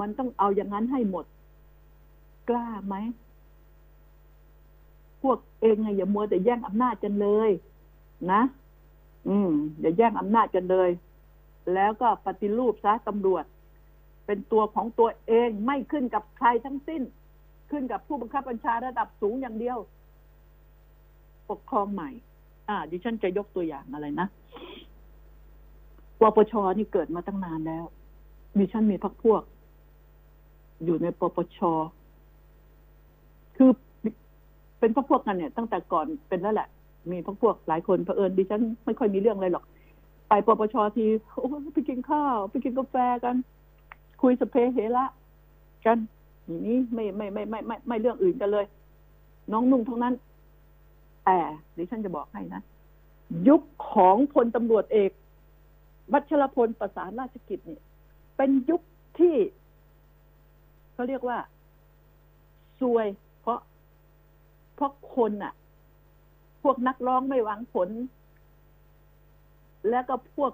[0.00, 1.24] มันต้องเอาอย่างนั้นให้หมด
[2.48, 2.94] กล้าไหม
[5.22, 7.50] พวกเองไงอย่ามัวแต่แย่งอำนาจกันเลย
[8.32, 8.42] นะ
[9.28, 10.90] อืมอย่าแย่งอำนาจกันเลย
[11.74, 13.44] แล้วก็ปฏิรูปซะตำรวจ
[14.26, 17.02] เป็นตัวของตัวเองไม่ขึ้นกับใครทั้งสิ้น
[17.70, 19.78] ขึ้นกับผู้บังคับบัญชาระดับสูงอย่างเดียว
[21.50, 22.10] ปกครองใหม่
[22.68, 24.26] อ่า ดิฉันจะยกตัวอย่างอะไรนะ
[26.20, 27.84] ปปชนี่เกิดมาตั้งนานแล้ว
[28.58, 29.42] ดิฉันมีพักพวก
[30.84, 31.58] อยู่ในปปช
[33.56, 33.70] คือ
[34.78, 36.68] เป็นพักพวกกันเนี่ย ตั้งแต่ก่อนเป็นแล้วแหละ
[37.10, 39.64] มีพักพวกหลายคนเผอิญดิฉันไม่ค่อยมีเรื่องอะไรหรอก
[40.28, 41.06] ไปปปชที
[41.38, 43.36] โอ้ไปกินข้าว ไปกินกาแฟกัน
[44.22, 45.04] คุยสเพเฮระ
[45.86, 45.98] กัน
[46.46, 48.64] อย่างนี้ไม่ไม่ไม่ไม่ไม่ไม่เรื่องอื่นกันเลย
[49.52, 50.14] น้องนุ่งทั้งนั้น
[51.24, 51.38] แต่
[51.76, 52.62] ดิฉันจะบอกให้นะ
[53.48, 55.10] ยุคของพลตำรวจเอก
[56.12, 57.82] วัชรพลประสานราชกิจเนี่ย
[58.36, 58.80] เป็นยุค
[59.18, 59.34] ที่
[60.92, 61.38] เขาเรียกว่า
[62.80, 63.06] ซวย
[63.40, 63.58] เพราะ
[64.74, 65.52] เพราะคนอะ
[66.62, 67.88] พวกนักร้องไม่หวังผล
[69.90, 70.52] แล้วก็พวก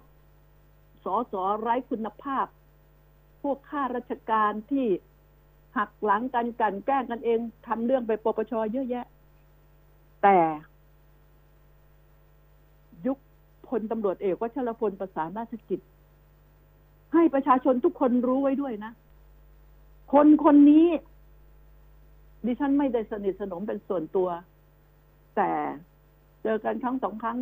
[1.05, 2.47] สอสอไร้คุณภาพ
[3.43, 4.87] พวกข้าราชการที่
[5.77, 9.07] หักหลังกันกันแกล้งกันเองทำเรื่องไปปปชเยอะแยะ
[10.23, 10.39] แต่
[13.07, 13.19] ยุค
[13.69, 15.81] พลตำรวจเอกวัชรพลประสานราชกิจ
[17.13, 18.93] ให้ประชาชนทุกคนรู้ไว้ด้วยนะ
[20.13, 20.87] คนคนนี้
[22.47, 24.29] ดิฉันไม่ได้สนิทสนมเป็นส่วนตัว
[25.37, 25.51] แต่
[26.49, 27.39] เจอกันครั้งสองครั้ง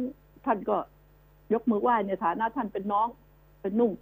[0.47, 0.77] ท่านก็
[1.53, 3.09] ยกมือไหว้ในฐานะท่านเป็นน้อง
[3.63, 3.93] เป็นนุ่ง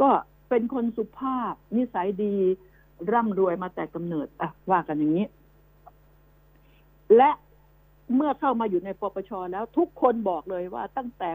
[0.00, 0.10] ก็
[0.48, 2.34] เป็นคนสุภาพ นิสัยดี
[3.12, 5.26] ร่ำรวยมาแต่กำเนิดอะว่ากันอย่างนี้
[7.16, 7.30] และ
[8.14, 11.30] เมื่อเข้ามาอยู่ในปปชแล้ว ทุกคนบอกเลยว่าตั้งแต่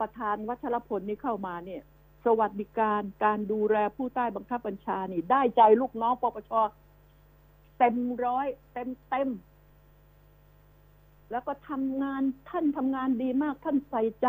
[0.00, 1.82] ประธานวัชรพลนี้เข้ามาเนี่ย
[2.24, 6.50] สวัสดิการการดูแลผู้ใต้บังคับบัญชานี่ ได้ใจลูกน้องปปช
[7.78, 9.28] เต็มร้อย เต็มเต็ม
[11.30, 14.26] แล้วก็ทำงานท่านทำงานดีมาก ท่านใส่ใจ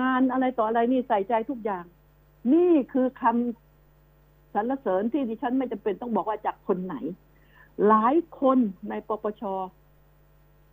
[0.00, 1.84] งานอะไรต่ออะไรนี่ใส่ใจทุกอย่าง
[2.54, 6.96] นี่คือคำสรรเสริญที่ดิฉันไม่จำเป็นต้องบอกว่าจากคนไหน
[7.88, 9.42] หลายคนในปปช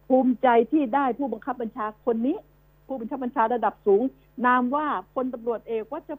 [0.08, 2.38] ภูมิใจที่ได้ผู้บังคับบัญชาคนนี้
[2.88, 4.04] ผู้บังคับบัญชาระดับสูง
[4.46, 6.12] นามว่าพลตำรวจเอกวัช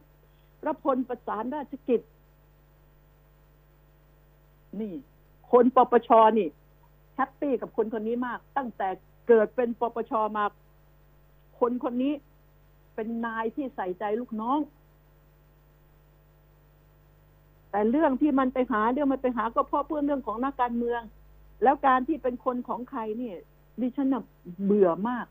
[0.65, 2.01] รพลประสานราชกิจ
[4.79, 4.93] นี่
[5.51, 6.47] คนปปชนี่
[7.15, 8.89] แฮปปี้กับคนคนนี้มาก ตั้งแต่
[9.27, 10.45] เกิดเป็นปปชมา
[11.59, 12.13] คนคนนี้
[12.95, 14.59] เป็นนายที่ใส่ใจลูกน้อง
[17.71, 21.01] แต่เรื่องที่มันไปหาเรื่องมันไปหาก็เพราะเพื่อเรื่องของนักการเมือง
[21.63, 23.37] แล้วการที่เป็นคนของใครเนี่ย
[23.81, 24.15] ดิฉัน
[24.63, 25.25] เบื่อมาก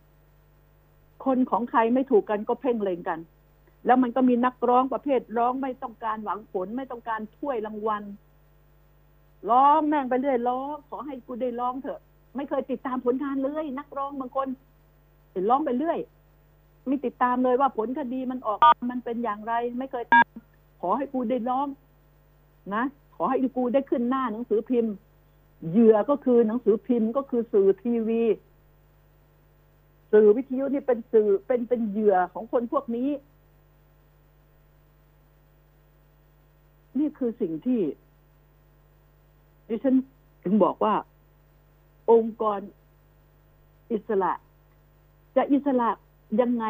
[1.27, 3.19] คนของใครไม่ถูกกันก็เพ่งเลงกัน
[3.87, 8.03] แล้วมันก็มีนักร้องประเภทร้องไม่ต้องการหวังผลไม่ต้องการถ้วยรางวัล
[9.49, 12.01] ร้องแม่งไปเรื่อยร้องขอให้กูได้ร้องเถอะ
[12.37, 14.49] ไม่เคยติดตามผลงานเลย นักร้องบางคน
[15.33, 15.99] เห็นร้องไปเรื่อย
[16.87, 18.59] ไม่ติดตามเลยว่าผลคดีมันออก
[18.91, 20.27] มันเป็นอย่างไร ไม่เคยตาม
[20.81, 21.67] ขอให้กูได้ร้อง
[22.75, 22.85] นะ
[23.17, 24.93] ขอให้กูได้ขึ้นหน้าหนังสือพิมพ์
[25.71, 28.23] เหยื่อก็คือหนังสือพิมพ์ก็คือสื่อทีวี
[30.13, 33.11] สื่อวิทยุนี่เป็นสื่อเป็นเป็นเหยื่อของคนพวกนี้
[36.99, 37.81] นี่คือสิ่งที่
[39.71, 39.95] ดิฉัน
[40.45, 40.95] ถึงบอกว่า
[42.11, 42.61] องค์กร
[43.93, 44.33] อิสระ
[45.37, 45.89] จะอิสระ
[46.41, 46.65] ยังไง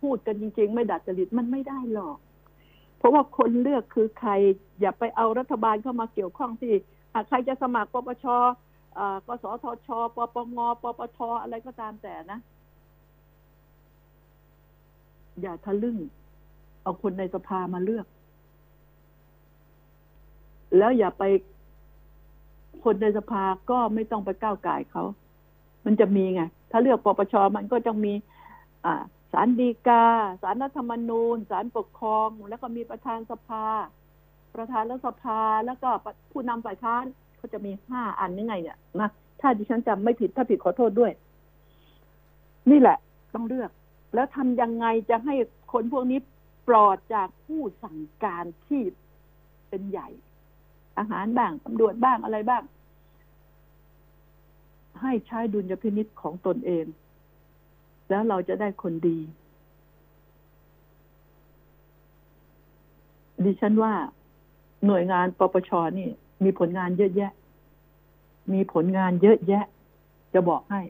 [0.00, 2.16] พูดกันจริง ๆ ไม่ดัดจริตมันไม่ได้หรอก
[2.98, 4.32] เพราะว่าคนเลือกคือใคร
[4.80, 6.72] อย่าไปเอารัฐบาลเข้ามาเกี่ยวข้องที่
[7.28, 8.26] ใครจะสมัครปปช
[8.98, 12.38] อ่ากสทช ปปง ปปทอะไรก็ตามแต่นะ
[15.40, 15.96] อย่าทะลึ่ง
[16.82, 18.06] เอาคนในสภามาเลือก
[20.76, 21.24] แล้วอย่าไป
[22.84, 25.04] คนในสภาก็ไม่ต้องไปก้าวไก่เขา
[25.84, 28.12] มันจะมีไง ถ้าเลือกปปชมันก็จะมี
[28.84, 29.02] อ่า
[29.32, 30.04] ศาลฎีกา
[30.42, 33.66] ศาลรัฐธรรมนูญศาลปกครอง แล้วก็มีประธานสภา
[34.54, 35.90] ประธานรัฐสภา แล้วก็
[36.32, 37.04] ผู้นำฝ่ายค้าน
[37.36, 39.10] เขาจะมีห้าอันนี่ไง เนี่ยนะ
[39.40, 41.12] ถ้าดิฉันจำไม่ผิด ถ้าผิดขอโทษด้วย
[42.70, 42.98] นี่แหละ
[43.34, 43.70] ต้องเลือก
[44.14, 45.34] แล้วทำยังไงจะให้
[45.72, 46.18] คนพวกนี้
[46.68, 48.82] ปลอดจากผู้สั่งการที่
[49.68, 50.08] เป็นใหญ่
[51.00, 52.62] ทหารบ้างตำรวจบ้างอะไรบ้าง
[55.00, 56.86] ให้ใช้ดุลยพินิษของตนเอง
[58.08, 59.18] แล้วเราจะได้คนดี
[63.44, 63.94] ดิฉันว่า
[64.86, 66.08] หน่วยงานปปชนี่
[66.44, 67.32] มีผลงานเยอะแยะ
[68.52, 69.64] มีผลงานเยอะแยะ
[70.34, 70.80] จะบอกให้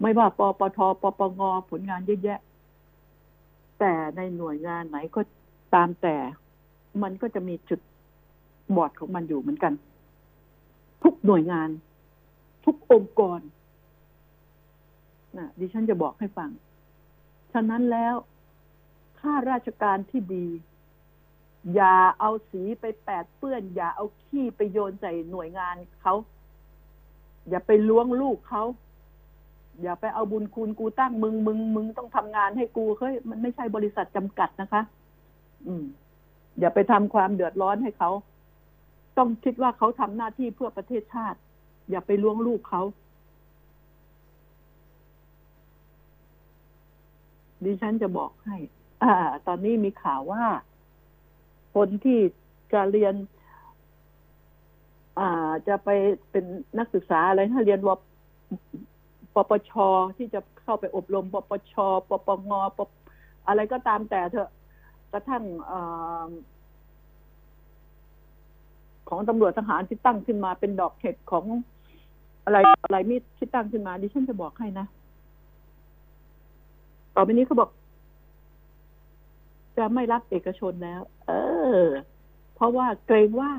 [0.00, 2.38] ไม่ว่าปปทปปงผลงานเยอะแยะ
[3.78, 5.20] แต่ในหน่วยงานไหนก็
[5.74, 6.16] ตามแต่
[7.02, 7.80] มันก็จะมีจุด
[8.76, 9.72] บอร์ดของมันอยู่เหมือนกัน
[11.02, 11.68] ทุกหน่วยงาน
[12.64, 13.40] ทุกองค์กร
[15.36, 16.50] นะดิฉันจะบอกให้ฟัง
[17.52, 18.14] ฉะนั้นแล้ว
[19.20, 20.46] ข้าราชการที่ดี
[21.74, 26.14] อย่าเอาสีไปแปดเปื้อน อย่าเอาขี้ไปโยนใส่หน่วยงานเขา
[27.48, 28.64] อย่าไปล้วงลูกเขา
[29.82, 34.82] อย่าไปเอาบุญคุณกูตั้งมึงมึงมึงต้องทำงานให้กูเฮ้ยมันไม่ใช่บริษัทจำกัดนะคะ
[35.66, 35.84] อืม
[36.58, 38.10] อย่าไปทำความเดือดร้อนให้เขา
[39.18, 41.38] ต้องคิดว่าเขาทำหน้าที่เพื่อประเทศชาติ
[41.90, 42.82] อย่าไปล้วงลูกเขา
[47.64, 48.56] ดิฉันจะบอกให้
[49.02, 49.14] อ่า
[49.46, 50.44] ตอนนี้มีข่าวว่า
[51.74, 52.18] คนที่
[52.72, 53.14] จะเรียน
[55.18, 55.88] อ่า จะไป
[56.30, 56.44] เป็น
[56.78, 57.90] นักศึกษาอะไรถ้าเรียนว
[59.34, 59.72] ปปช
[60.16, 61.74] ที่จะเข้าไปอบรม ปปช
[62.10, 62.80] ปปงป
[63.46, 64.50] อะไรก็ตามแต่เถอะ
[65.12, 65.42] กระทั่ง
[69.08, 71.44] ของตำรวจทหารที่ตั้งขึ้นมาเป็นดอกเห็ดของ
[72.44, 74.86] อะไรอะไรมีที่ตั้งขึ้นมาดิฉันจะบอกให้นะ
[77.14, 77.70] ต่อไปนี้เขาบอก
[79.78, 81.30] จะไม่รับเอกชนแล้ว เอ
[81.84, 81.86] อ
[82.54, 83.52] เพราะว่าเกรงว่า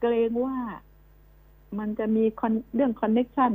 [0.00, 0.56] เกรงว่า
[1.78, 2.24] มันจะมี
[2.74, 3.52] เรื่องคอนเน็กชัน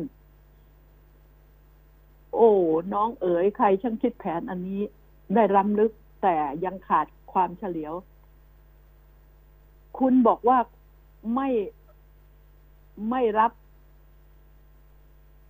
[2.35, 2.51] โอ้
[2.93, 4.81] น้องเอ๋ยใครช่างคิดแผนอันนี้
[5.35, 5.91] ได้รำลึก
[6.23, 7.93] แต่ยังขาดความเฉลียว
[9.99, 10.57] คุณบอกว่า
[11.35, 11.49] ไม่
[13.09, 13.51] ไม่รับ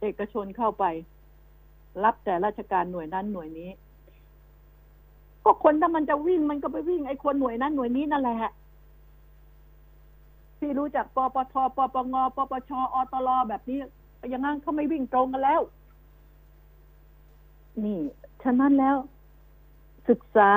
[0.02, 0.86] เอกชนเข้าไป
[2.04, 3.70] รับแต่ราชการหน่วยนั้นหน่วยนี้
[5.44, 8.54] ก็คนถ้ามันจะวิ่งมันก็ไปวิ่งไอ้คนหน่วยนั้นหน่วยนี้นั่นแหละ
[10.60, 13.80] ที่รู้จักปปทปปงปปชอตลแบบนี้
[14.30, 15.62] อย่างนั้นเขาไม่วิ่งตรงกันแล้ว
[17.84, 18.00] นี่
[18.44, 18.96] ฉะนั้นแล้ว
[20.10, 20.52] ศึกษา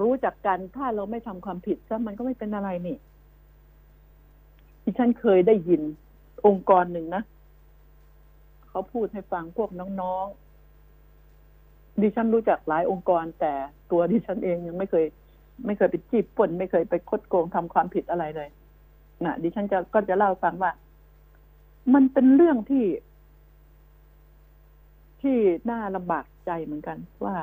[0.00, 2.96] รู้จักกันถ้าเราไม่ทำความผิดซะมันก็ไม่เป็นอะไรนี่
[4.82, 5.82] ที่ฉันเคยได้ยิน
[6.46, 7.22] องค์กรหนึ่งนะ
[8.68, 9.70] เขาพูดให้ฟังพวก
[10.00, 13.52] น้องๆดิฉันรู้จักหลายองค์กร แต่
[13.90, 15.04] ตัวดิฉันเองยังไม่เคย
[15.66, 18.48] ไม่เคยไปจีบป่นไม่เคยไปคดโกงทำความผิดอะไรเลย
[19.24, 20.72] นะดิฉันจะก็จะเล่าฟังว่า
[21.94, 22.86] มันเป็นเรื่องที่
[25.22, 25.36] ที่
[25.70, 27.36] น่าลำบากใจเหมือนกันว่า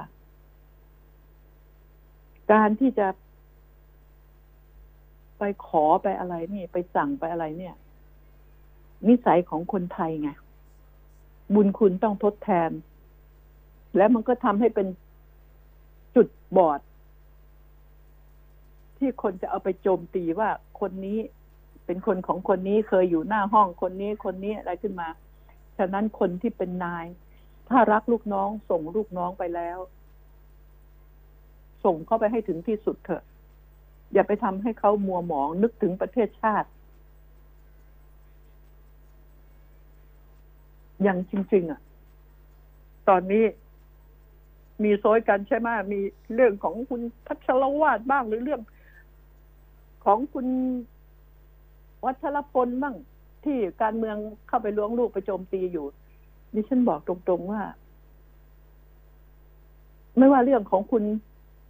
[2.52, 3.08] การที่จะ
[5.38, 7.76] ไปขอไปอะไรนี่ ไปสั่งไปอะไรเนี่ย
[9.08, 10.30] นิสัยของคนไทยไง
[11.54, 12.72] บุญคุณต้องทดแทน
[13.98, 14.88] และมันก็ทำให้เป็น
[16.16, 16.28] จุด
[16.58, 16.80] บอด
[18.98, 20.50] ที่คนจะเอาไปโจมตีว่า
[20.80, 21.20] คนนี้
[21.86, 25.08] เป็นคนของคนนี้เคยอยู่หน้าห้องคนนี้คนนี้อะไรขึ้นมา
[25.78, 27.06] ฉะนั้นคนที่เป็นนาย
[27.70, 29.78] ถ้ารักลูกน้องส่งลูกน้องไปแล้ว
[31.86, 33.24] ส่งเข้าไปให้ถึงที่สุดเถอะ
[34.14, 36.70] อย่าไปทำให้เขามัวหมองนึกถึงประเทศชาติ
[41.04, 41.82] อย่างจริง ๆ อะ
[43.10, 43.44] ตอนนี้
[44.84, 46.00] มีโซยกันใช่ไหมมี
[46.36, 48.62] เรื่องของคุณพัชรวาดบ้างหรือเรื่อง
[50.06, 50.48] ของคุณ
[52.06, 52.96] วัชรพลบ้าง
[53.44, 54.18] ที่การเมือง
[54.48, 55.86] เข้าไปล้วงลูกไปโจมตีอยู่
[56.54, 57.62] ดิฉันบอกตรงๆว่า
[60.18, 61.04] ไม่ว่าเรื่องของคุณ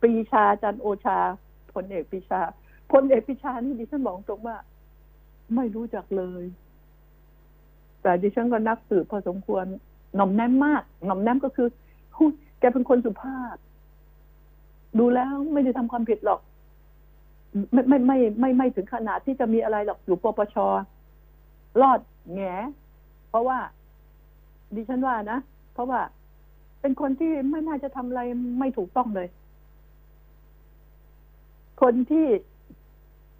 [0.01, 1.17] ปรีชาจันโอชา
[1.73, 2.39] พลเอกปรีชา
[2.91, 4.57] พลเอกปรีชานี่ดิฉันบอกตรงว่า
[5.55, 6.43] ไม่รู้จักเลย
[8.01, 9.65] แต่ดิฉันก็นักสืบพอสมควร
[10.15, 11.67] หน่อมแนมมากหน่อมแนมก็คือ
[12.59, 13.55] แกเป็นคนสุภาพ
[14.99, 16.39] ดูแล้วไม่ได้ทำความผิดหรอก
[17.73, 20.55] ไม่ไม่ไม่ไม่ไม่ถึงขนาดที่จะมีอะไรหรอกอยู่ปปช
[21.81, 21.99] รอด
[22.33, 22.41] แง
[23.29, 23.57] เพราะว่า
[24.75, 25.39] ดิฉันว่านะ
[25.73, 25.99] เพราะว่า
[26.81, 28.21] เป็นคนที่ไม่น่าจะทำอะไร
[28.59, 29.27] ไม่ถูกต้องเลย
[31.81, 32.27] คนที่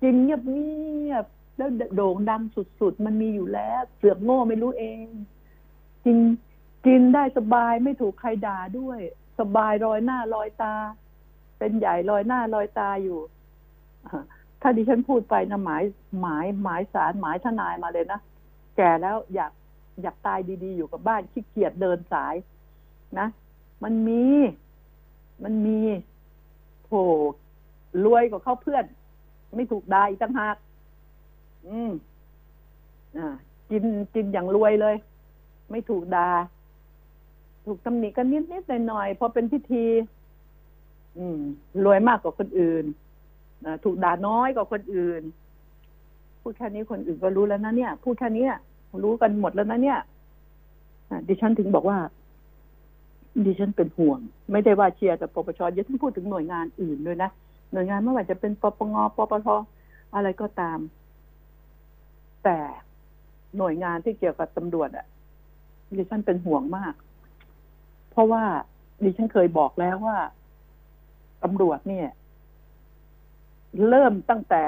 [0.01, 1.25] กินเงียบเงียบ
[1.57, 5.05] แล้วโด่งดังสุด ๆ มันมีอยู่แล้ว เสือกโง่ไม่รู้เอง
[6.05, 6.17] กิน
[6.85, 8.99] กินได้สบายไม่ถูกใครด่าด้วย
[9.39, 10.75] สบายลอยหน้าลอยตา
[11.57, 13.19] เป็นใหญ่ลอยหน้าลอยตาอยู่
[14.61, 15.83] ถ้าดิฉันพูดไปนะหมาย
[16.21, 18.19] หมายหมายสารหมายทนายมาเลยนะ
[18.77, 19.51] แก่แล้วอยาก
[20.01, 22.35] อยากตายดีๆ อยู่กับบ้านขี้เกียจเดินสาย
[23.19, 23.27] นะ
[23.83, 24.23] มันมี
[25.43, 25.79] มันมี
[26.85, 26.91] โถ
[28.05, 28.85] รวยกว่าเขาเพื่อน
[29.55, 30.55] ไม่ถูกด่าอีกต่างหาก
[31.67, 31.91] อืม
[33.17, 33.27] อ่า
[33.71, 33.83] กิน
[34.15, 34.95] กินอย่างรวยเลย
[35.71, 36.29] ไม่ถูกด่า
[37.65, 39.85] ถูกตำหนิกันนิดนิดหน่อยหน่อยๆพอเป็นพิธี
[41.17, 41.39] อืม
[41.85, 42.85] รวยมากกว่าคนอื่น
[43.65, 45.21] อ่าถูกด่าน้อยกว่าคนอื่น
[46.41, 48.45] พูดแค่นี้คนอื่นก็รู้แล้วนะเนี่ย พูดแค่นี้
[49.03, 49.99] รู้กันหมดแล้วนะเนี่ย
[51.27, 51.97] ดิฉันถึงบอกว่า
[53.45, 54.19] ดิฉันเป็นห่วง
[54.51, 57.29] ไม่ได้ว่าเชียร์แต่ปปชยังพูดถึงหน่วยงานอื่นด้วยนะ
[57.71, 59.47] หน่วยงานไม่ว่าจะเป็นปปงปปท
[60.13, 60.79] อะไรก็ตาม
[62.43, 62.59] แต่
[63.57, 65.05] หน่วยงานที่เกี่ยวกับตำรวจอะ
[65.95, 66.93] ดิฉันเป็นห่วงมาก
[68.11, 68.43] เพราะว่า
[69.03, 70.17] ดิฉันเคยบอกแล้วว่า
[71.43, 72.07] ตำรวจเนี่ย
[73.89, 74.63] เริ่มตั้งแต่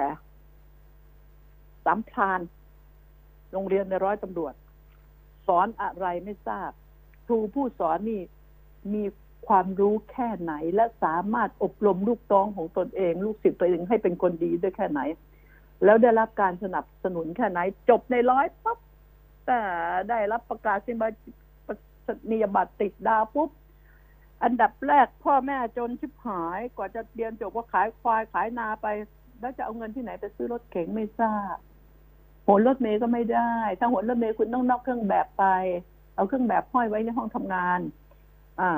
[1.85, 2.39] สามพราน
[3.51, 4.53] โรงเรียนในร้อยตำรวจ
[5.47, 6.71] สอนอะไรไม่ทราบ
[7.25, 8.21] ครูผู้สอนนี่
[8.93, 9.03] มี
[9.47, 15.01] ความรู้แค่ไหน และสามารถอบรมลูกน้องของตนเอง ลูกศิษย์ตัวเองให้เป็นคนดีได้แค่ไหน
[15.85, 18.79] แล้วได้รับการสนับสนุนแค่ไหน จบในร้อยปั๊บ
[19.47, 19.61] แต่
[20.09, 20.77] ได้รับประกาศ
[22.31, 23.49] นียบัตรติดดาวปุ๊บ
[24.43, 28.87] อันดับแรกพ่อแม่จนชิบหายกว่าจะเรียนจบก็ขายควายขายนาไป
[29.39, 31.57] แล้วจะเอาเงินที่ไหนไปซื้อรถเก๋งไม่ทราบ
[32.43, 35.45] โหนรถเมย์ก็ไม่ได้ ถ้าโหนรถเมย์คุณต้องนอกเครื่องแบบไป
[36.15, 37.79] เอาเครื่องแบบห้อยไว้ในห้องทำงาน
[38.61, 38.71] อ่า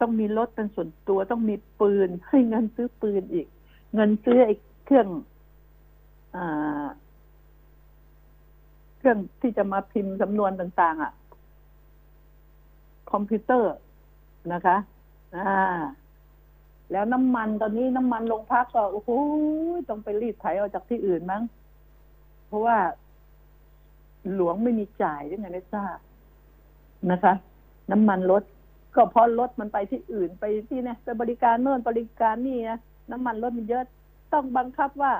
[0.00, 3.46] ต้องมีรถเป็นส่วนตัวต้องมีปืน ให้เงินซื้อปืนอีก
[3.94, 5.08] เงินซื้อไอ้เครื่อง
[6.36, 6.38] อ
[8.98, 11.12] เครื่องที่จะมาพิมพ์สำนวนต่าง ๆ อะ
[13.12, 13.74] คอมพิวเตอร์
[14.52, 14.76] นะคะ
[15.36, 15.82] อ่า
[16.92, 19.10] แล้วน้ำมันตอนนี้น้ำมันลงพักก็โอ้โห
[19.88, 21.42] ต้องไปรีดไถเอาจากที่อื่นมั้ง
[22.46, 22.76] เพราะว่า
[24.34, 25.98] หลวงไม่มีจ่ายยังไงไม่ทราบ
[27.10, 27.34] นะคะ
[27.90, 28.42] น้ำมันลด
[28.96, 32.78] ก็เพราะรถมันไปที่อื่นไปที่เนี่ยไปบริการโน่นบริการนี่นะ
[33.10, 33.84] น้ำมันรถมันเยอะ
[34.32, 35.12] ต้องบังคับว่า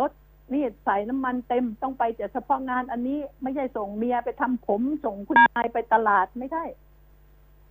[0.00, 0.10] รถ
[0.54, 6.64] นี่ใส่น้ำมันเต็มต้องไปแต่เฉพาะงานอันนี้ไม่ใช่ส่งเมียไปทำผม ส่งคุณนายไปตลาดไม่ได้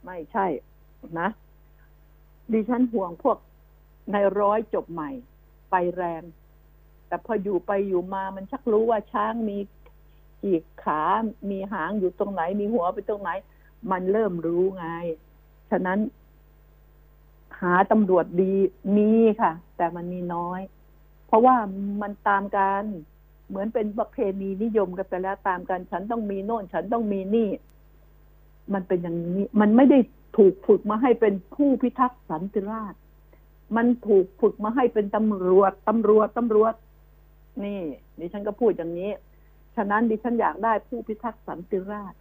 [0.05, 0.45] ไม่ใช่
[1.19, 1.29] นะ
[2.51, 3.37] ดิฉันห่วงพวก
[4.11, 5.11] ในร้อยจบใหม่
[5.71, 6.23] ไปแรง
[7.07, 9.57] แต่พออยู่ไปอยู่มามันชักรู้ว่าช้างมี
[10.43, 11.01] กีกขา
[11.49, 13.29] มีหางอยู่ตรงไหน มีหัวไปตรงไหน
[13.91, 14.87] มันเริ่มรู้ไง
[15.73, 15.99] ฉะนั้น
[17.61, 18.53] หาตำรวจดี
[18.97, 19.11] มี
[19.41, 20.61] ค่ะ แต่มันมีน้อย
[21.27, 21.55] เพราะว่า
[22.01, 22.83] มันตามกัน
[23.47, 27.49] เหมือนเป็นประเพณีนิยมกันไปแล้วตามกันฉันต้องมีโน่น ฉันต้องมีนี่
[28.73, 29.99] มันเป็นอย่างนี้ มันไม่ได้
[30.37, 32.99] ถูกฝึกมาให้เป็นผู้พิทักษ์สันติราษฎร์
[33.75, 36.73] มันถูกฝึกมาให้เป็นตำรวจตำรวจตำรวจ
[37.63, 37.81] นี่
[38.19, 39.11] ดิฉันก็พูดอย่างนี้
[39.75, 42.19] ฉะนั้นดิฉันอยากได้ผู้พิทักษ์สันติราษฎร์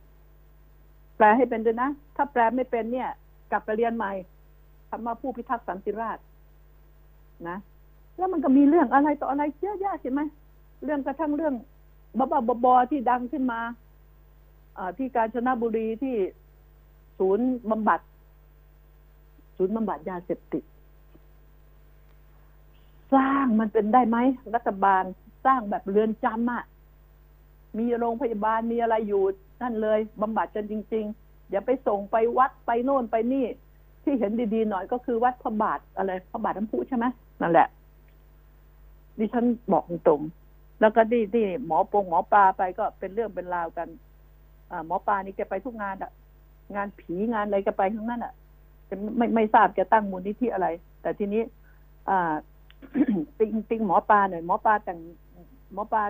[1.17, 3.11] แปลให้เป็นด้วยนะ ถ้าแปลไม่เป็นเนี่ย
[3.53, 4.13] กลับไปเรียนใหม่
[4.91, 6.25] คำว่าผู้พิทักษ์สันติราษฎร์
[7.49, 7.59] นะ
[8.17, 10.21] แล้วมันก็มีเรื่องอะไรต่ออะไรเยอะแยะใช่ไหม
[10.85, 11.55] เรื่องกระทั่งเรื่อง
[12.19, 13.61] บ้าๆบอๆที่ดังขึ้นมา
[14.79, 16.15] อ่าที่กาญจนบุรีที่
[17.19, 18.01] ศูนย์บำบัด
[19.57, 20.65] ศูนย์บำบัดยาเสพติด
[23.15, 24.19] สร้างมันเป็นได้ไหม
[24.55, 25.05] รัฐบาล
[25.45, 26.63] สร้างแบบเรือนจำอะ่ะ
[27.79, 29.23] มีโรงพยาบาลมีอะไรอยู่
[29.63, 33.47] นั่นเลยบำบัดกันจริง ๆ อย่าไปส่งไปวัดไปโน่นไปนี่
[34.05, 37.05] ที่เห็นดีๆหน่อยก็คือวัดพระบาทอะไรพระบาทน้ำพุใช่ไหม
[37.43, 37.69] นั่นแหละ
[39.19, 43.89] ดิฉันบอกตรงๆแล้วก็ที่ที่หมอปงหมอปลาไปก็เป็นเรื่องเป็นราวกัน
[44.71, 46.11] อหมอปลานี่แกไปทุกงานอะ
[46.75, 48.33] งานผีงานอะไรก็ไปทั้งนั้นอะ
[48.89, 50.67] จะไม่ไม่ทราบจะตั้งมูลนิธิอะไร
[51.03, 51.43] แต่ทีนี้
[52.09, 52.33] อ่า
[53.39, 54.99] ติงติงหมอปลาหน่อยหมอปลาแต่ง
[55.73, 56.03] หมอปลา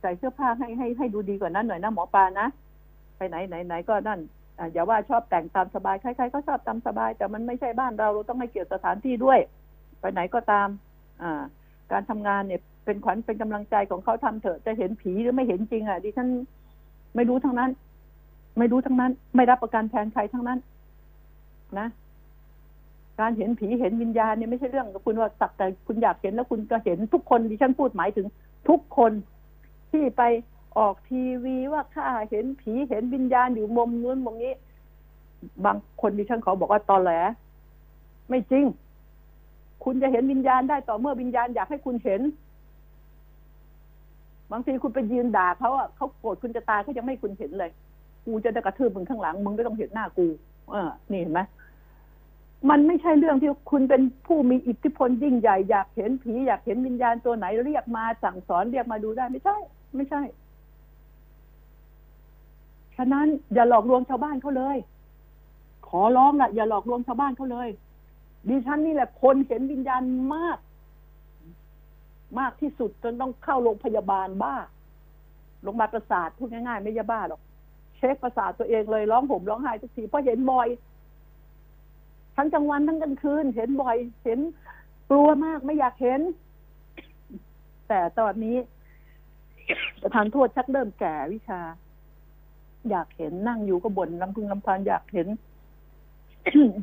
[0.00, 2.46] ใส่เสื้อผ้าให้ให้ให้ดูดีกว่านั้นหน่อยนะหมอปลานะ
[3.20, 4.20] ไปไหนไหนไหนก็นั่น
[4.72, 9.38] อย่าว่าชอบแต่งตามสบายใครๆก็ชอบตามสบาย แต่มันไม่ใช่บ้านเราเราต้องให้เกียรติสถานที่ด้วย
[10.00, 10.68] ไปไหนก็ตาม
[11.22, 11.42] อ่า
[11.92, 16.28] การทำงานเนี่ยเป็นขวัญเป็นกำลังใจของเขาทำเถอะจะเห็นผีหรือไม่เห็นจริงอะดิฉัน
[17.16, 17.70] ไม่รู้ทั้งนั้น
[18.58, 20.58] ไม่รู้ทั้งนั้น ไม่รับประกันแทนใครทั้งนั้น
[21.78, 21.88] นะ
[23.20, 28.26] การเห็นผีเห็นวิญญาณเนี่ยไม่ใช่เรื่องคุณว่าสักแต่คุณอยากเห็นแล้วคุณก็เห็นทุกคนดิฉันพูดหมายถึง
[28.68, 29.12] ทุกคน
[29.92, 30.22] ที่ไป
[30.78, 34.52] ออกทีวีว่าข้าเห็นผีเห็นวิญญาณอยู่มุมนู้นมุมนี้
[35.64, 37.12] บางคนดิฉันเขาบอกว่าตอนแหล
[38.28, 38.64] ไม่จริง
[39.84, 42.20] คุณจะเห็นวิญญาณได้ต่อเมื่อวิญญาณอยากให้คุณเห็น
[44.52, 47.70] บางทีคุณไปยืนด่าเขาอะเขาโกรธคุณจะตายเขายังไม่คุณเห็นเลย
[48.26, 50.26] กูจะได้กระทืบมึงข้างหลัง มึงไม่ต้องเห็นหน้ากู
[50.70, 51.40] เออ นี่เห็นไหม
[52.70, 59.56] มันไม่ใช่เรื่องที่คุณเป็นผู้มีอิทธิพลยิ่งใหญ่อยากเห็นผีอยากเห็นวิญญาณตัวไหนเรียกมาสั่งสอนเรียกมาดูได้ไม่ใช่
[59.96, 60.22] ไม่ใช่
[63.02, 64.76] ฉะนั้นอย่าหลอกลวงชาวบ้านเขาเลย
[65.88, 67.68] ขอร้องละอย่าหลอกลวงชาวบ้านเขาเลย
[68.48, 70.02] ดิฉันนี่แหละคนเห็นวิญญาณ
[70.34, 70.58] มาก
[72.38, 74.56] มากที่สุดจนต้องเข้าโรงพยาบาลบ้า
[75.62, 77.40] โรงพยาบาลประสาทพูดง่ายๆ ไม่ยาบ้าหรอก
[77.96, 80.68] เช็คประสาทตัวเองเลยร้องห่มร้องไห้ทุกทีเพราะเห็นบ่อย
[82.36, 84.38] ทั้งกลางวันทั้งกลางคืน เห็นบ่อย เห็น
[85.10, 86.20] กลัวมากไม่อยากเห็น
[87.88, 88.56] แต่ตอนนี้
[90.02, 91.60] ประธานโทษชักเริ่มแก่วิชา
[92.90, 95.28] อยากเห็นนั่งอยู่ก็บ่นลำพึงลำพันอยากเห็น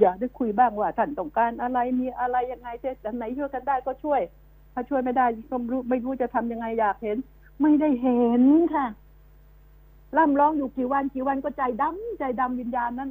[0.01, 4.21] อยากได้คุยบ้างว่าท่านต้องการอะไรมีอะไรยังไงเจ๊อันไหนช่วยกันได้ก็ช่วย
[4.73, 7.17] ถ้าช่วยไม่ได้ก็ไม่รู้ไม่รู้จะทำยังไงอยากเห็น
[7.61, 8.43] ไม่ได้เห็น
[8.73, 8.85] ค่ะ
[10.17, 13.09] ร่ำร้องอยู่กี่วันกี่วันก็ใจดำใจดำวิญญาณนั้น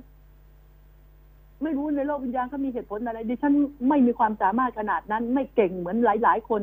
[1.63, 3.55] ไม่รู้ในโลกวิญญาณเขามีเหตุผลอะไรดิฉัน
[3.89, 6.63] ไม่มีความสามารถขนาดนั้น ไม่เก่งเหมือนหลาย ๆ คน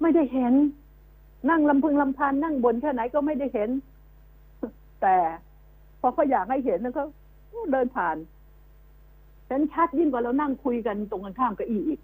[0.00, 0.54] ไม่ได้เห็น
[1.50, 3.70] นั่งลำพึงลำพันนั่งบนแค่ไหนก็ไม่ได้เห็น
[5.04, 5.18] แต่
[6.00, 7.02] พอเขาอยากให้เห็นแล้วก็
[7.72, 8.16] เดินผ่าน
[9.46, 12.00] เห็นชัดยิ่งกว่าเรานั่งคุยกันตรงกันข้ามกับอีอีก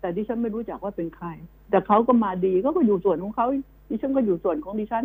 [0.00, 1.26] แต่ดิฉันไม่รู้จักว่าเป็นใคร
[1.70, 3.46] แต่เขาก็มาดีเขาก็อยู่ส่วนของเขา
[3.90, 5.04] ดิฉันก็อยู่ส่วนของดิฉัน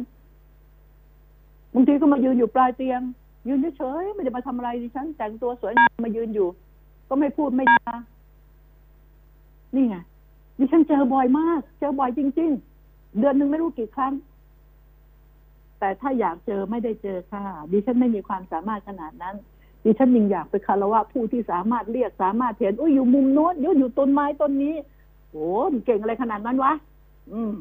[1.73, 3.01] บางทีก็มายืนอยู่ปลายเตียง
[3.47, 6.47] ยืนเฉยๆไม่ได้มาทำอะไรดิฉัน แต่งตัวสวยมมายืนอยู่
[7.09, 7.95] ก็ไม่พูดไม่จา
[9.75, 9.95] นี่ไง
[10.59, 12.49] ดิฉันเจอบ่อยมาก เจอบ่อยจริง
[12.83, 14.13] ๆ เดือนหนึ่งไม่รู้กี่ครั้ง
[15.81, 19.35] แต่ถ้าอยากเจอไม่ได้เจอค่ะ ดิฉันไม่มีความสามารถขนาดนั้น
[19.83, 24.75] ดิฉันยังอยากไปคารวะผู้ที่สามารถเรียกสามารถเห็นอุ้ยอยู่มุมโน้นอยู่อยู่ต้นไม้ต้นนี้
[25.31, 26.73] โอ้มเก่งอะไรขนาดนั้นวะ
[27.31, 27.53] อืม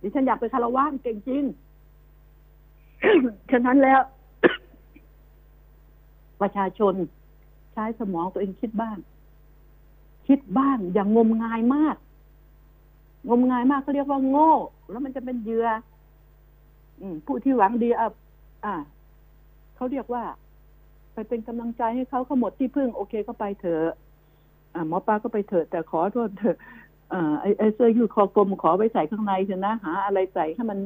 [0.00, 1.44] ดิฉันอยากไปคารวะเก่งจริง
[3.50, 4.00] ฉะนั้นแล้ว
[6.40, 6.94] ประชาชน
[7.72, 8.96] ใช้สมองตัวเองคิดบ้าง
[10.26, 11.96] คิดบ้าง อย่างงมงายมาก
[13.28, 14.52] งมงายมากเขาเรียกว่าโง่
[14.90, 15.66] แล้วมันจะเป็นเหยื่อ
[17.26, 18.12] ผู้ที่หวังดีอะ
[18.64, 18.74] อ่า
[19.76, 20.24] เขาเรียกว่า
[21.14, 23.96] ไปเป็นกำลังใจให้เขาเขาหมดที่พึ่ง โอเคก็ไปเถอะ
[24.74, 26.56] อ่าหมอปลาก็ไปเถอะแต่ขอโทษเถอะ
[27.58, 30.78] ไอ้เสื้อยืดคอกลมขอไปใส่ข้างในเถอะนะหา อะไรใส่ให้มัน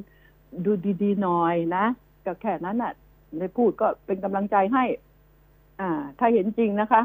[0.64, 1.84] ดูดีๆหน่อยนะ
[2.26, 2.92] ก็แค่นั้นน่ะ
[3.38, 4.84] ในพูดก็เป็นกำลังใจให้
[5.80, 7.02] อ่า ถ้าเห็นจริงนะคะ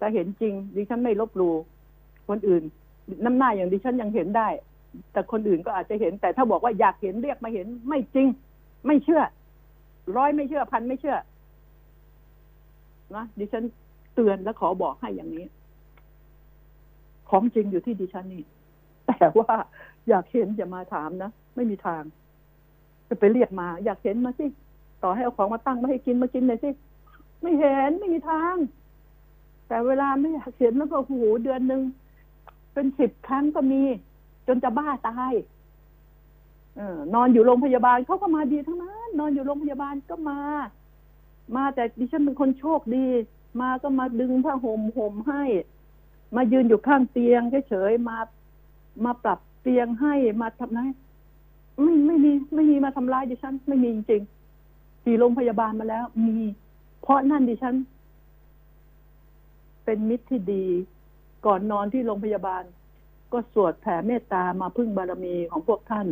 [0.00, 1.54] ถ้าเห็นจริง ดิฉันไม่ลบหลู่
[2.28, 2.62] คนอื่น
[3.24, 4.48] น้ำหน้าอย่างดิฉันยังเห็นได้
[5.12, 8.28] แต่คนอื่นก็อาจจะเห็น แต่ถ้าบอกว่าอยากเห็นเรียกมาเห็นไม่จริง
[8.86, 9.22] ไม่เชื่อ
[10.16, 11.16] ร้อยไม่เชื่อพันไม่เชื่อ
[13.14, 13.64] นะดิฉัน
[14.14, 15.46] เตือนและขอบอกให้อย่างนี้
[17.30, 18.44] ของจริงอยู่ที่ดิฉันนี่
[19.06, 19.52] แต่ว่า
[20.08, 22.02] อยากเห็นอย่ามาถามนะ ไม่มีทาง
[23.08, 24.46] จะไปเรียกมา อยากเห็นมาสิ
[25.02, 26.70] ต่อให้เอาของมาตั้งมาให้กินมากินเลยสิ
[27.42, 28.56] ไม่เห็นไม่มีทาง
[29.68, 31.14] แต่เวลาไม่อยากเห็นแล้วก็โอ้โห
[31.44, 31.82] เดือนหนึ่ง
[32.74, 33.82] เป็นสิบครั้งก็มี
[34.46, 35.32] จนจะบ้าตาย
[37.14, 40.40] นอนอยู่โรงพยาบาลเขาก็มาดีทั้งนั้น นอนอยู่โรงพยาบาลก็มา
[41.56, 43.06] มาแต่ดิฉันเป็นคนโชคดี
[43.60, 45.42] มาก็มาดึงผ้าห่มห่มให้
[46.36, 48.18] มายืนอยู่ข้างเตียงเฉยๆมา
[49.04, 50.80] มาปรับเตียงให้มาทำไง
[51.82, 56.36] ไม่ไม่มีไม่มีมาทำร้ายดิฉัน ไม่มีจริงๆที่โรงพยาบาลมาแล้ว มี
[57.02, 57.74] เพราะนั่นดิฉัน
[59.84, 60.64] เป็นมิตรที่ดี
[61.46, 62.62] ก่อนนอนที่โรงพยาบาล
[63.32, 66.06] ก็สวดแผ่เมตตามาพึ่งบารมีของพวกท่าน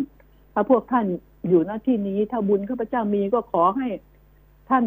[0.61, 1.07] ถ้าพวกท่าน
[1.49, 3.89] อยู่หน้าที่นี้ ถ้าบุญข้าพเจ้ามีก็ขอให้
[4.69, 4.85] ท่าน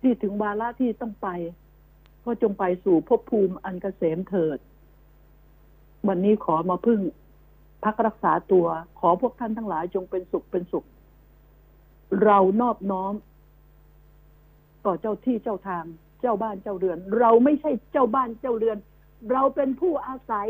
[0.00, 1.28] ที่ถึงวาระที่ต้องไป
[2.24, 4.58] ก็จงไปสู่ภพภูมิอันเกษมเถิด
[6.08, 7.00] วันนี้ขอมาพึ่ง
[7.84, 8.66] พักรักษาตัว
[9.00, 10.86] ขอพวกท่านทั้งหลายจงเป็นสุขเป็นสุข
[12.24, 13.14] เรานอบน้อม
[14.84, 15.84] ต่อเจ้าที่เจ้าทาง
[16.20, 18.78] เจ้าบ้านเจ้าเรือน เราไม่ใช่เจ้าบ้านเจ้าเรือน
[19.30, 20.48] เราเป็นผู้อาศัย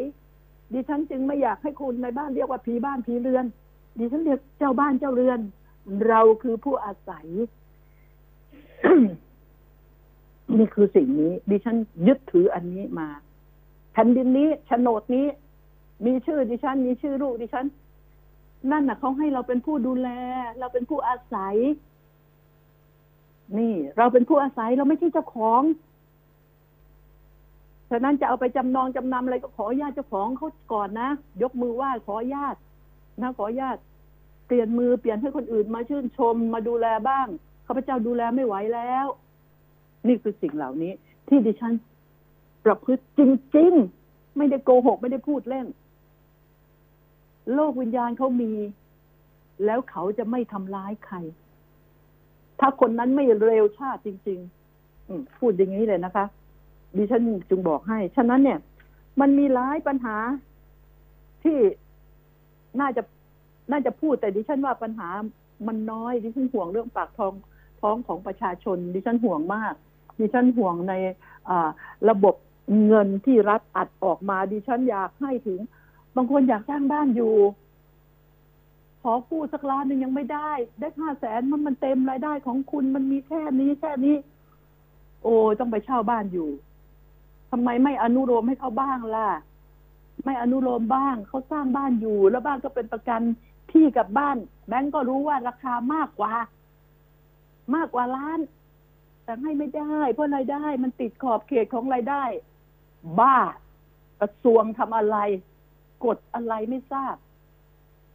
[0.73, 3.47] ดิฉันจึงไม่อยากให้คุณในบ้านเรียกว่าผีบ้านผีเรือน
[3.99, 5.41] ดิฉันเรียกเจ้าบ้านเจ้าเรือน
[6.09, 7.27] เราคือผู้อาศัย
[10.59, 11.77] นี่คือสิ่งนี้ ดิฉัน
[12.07, 13.09] ยึดถืออันนี้มา
[13.93, 15.27] แผ่นดินนี้โฉนดนี้
[16.07, 17.67] มีชื่อดิฉัน มีชื่อลูกดิฉัน
[18.71, 20.09] นั่นน่ะเขาให้เราเป็นผู้ดูแล
[20.59, 21.57] เราเป็นผู้อาศัย
[23.59, 25.63] นี่ เราเป็นผู้อาศัยเราไม่ใช่เจ้าของ
[27.91, 31.09] ฉะนั้นจะเอาไปจำนองจำนำอะไรก็ขอญาตเจ้าของเขาก่อนนะ
[31.43, 32.57] ยกมือไหว้ขอญาต
[33.23, 33.79] นะขอญาต
[34.47, 37.27] เปลี่ยนมือเปลี่ยนให้คนอื่นมาชื่นชมมาดูแลบ้าง
[37.67, 39.07] ข้าพเจ้าดูแลไม่ไหวแล้ว
[40.09, 40.93] นี่คือสิ่งเหล่านี้
[41.29, 41.75] ที่ดิฉัน
[42.65, 43.21] ประพฤติจ
[43.57, 43.73] ริง
[44.05, 45.67] ๆ ไม่ได้โกหก ไม่ได้พูดเล่น
[47.55, 48.53] โลกวิญญาณเขามี
[49.65, 51.17] แล้วเขาจะไม่ทำร้ายใคร
[52.61, 54.39] ถ้าคนนั้นไม่เร็วชาติจริง
[54.89, 56.25] ๆ พูดอย่างนี้เลยนะคะ
[56.97, 58.59] ดิฉันจึงบอกให้ ฉะนั้นเนี่ย
[59.21, 60.17] มันมีหลายปัญหา
[61.43, 61.59] ที่
[62.81, 63.03] น่าจะ
[63.71, 65.09] น่าจะพูดแต่ดิฉันว่าปัญหา
[65.67, 67.35] มันน้อยดิฉันห่วงเรื่องปากท้อง
[67.81, 69.75] ท้องของประชาชน ดิฉันห่วงมาก
[70.21, 70.95] ดิฉันห่วงใน
[72.11, 72.35] ระบบ
[72.87, 75.61] เงินที่รัฐอัดออกมา ดิฉันอยากให้ถึง
[76.17, 77.35] บางคนอยากสร้างบ้านอยู่
[79.03, 84.17] ขอกู้สักล้านหนึ่งยังไม่ได้ ได้ห้าแสนมันมันเต็มรายได้ของคุณมันมีแค่นี้แค่นี้
[85.23, 86.51] โอ้ต้องไปเช่าบ้านอยู่
[87.51, 89.29] ทำไมไม่อนุโลมให้เขาบ้างล่ะ
[90.25, 93.23] ไม่อนุโลมบ้างเขาสร้างบ้านอยู่ แล้วบ้านก็เป็นประกัน
[93.73, 94.37] ที่กับบ้าน
[94.69, 96.35] แบงก์ก็รู้ว่าราคามากกว่า
[97.75, 98.41] มากกว่าล้าน
[99.25, 102.25] แต่ให้ไม่ได้ เพราะรายได้ มันติดขอบเขตของรายได้
[103.21, 103.39] บ้า
[104.21, 105.17] กระทรวงทำอะไร
[106.05, 107.17] กฎอะไรไม่ทราบ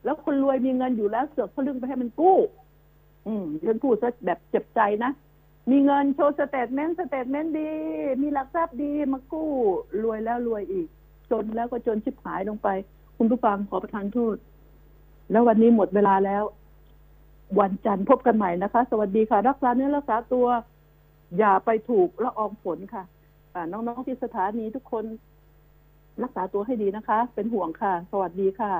[0.04, 2.38] แล้วคนรวยมีเงินอยู่แล้วเสือกพลึงไปให้มันกู้
[3.28, 5.12] อืมฉันพูดซะแบบเจ็บใจนะ
[5.72, 7.72] มีเงินโชว์ statement statement ดี
[8.22, 9.52] มีหลักทรัพย์ดีมากู้
[10.04, 10.88] รวยแล้วรวยอีก
[11.32, 12.68] จนแล้วก็จนชิบหายลงไป
[13.18, 14.36] คุณผู้ฟังขอประทานโทษ
[15.32, 16.44] แล้ววันนี้หมดเวลาแล้ว
[17.60, 20.48] วันจันทร์พบกันใหม่นะคะ สวัสดีค่ะ รักษาเนื้อรักษาตัว
[21.38, 23.04] อย่าไปถูกละอองฝนค่ะ
[23.72, 25.06] น้องๆที่สถานีทุกคน
[26.24, 28.74] รักษาตัวให้ดีนะคะ เป็นห่วงค่ะ สวัสดีค่ะ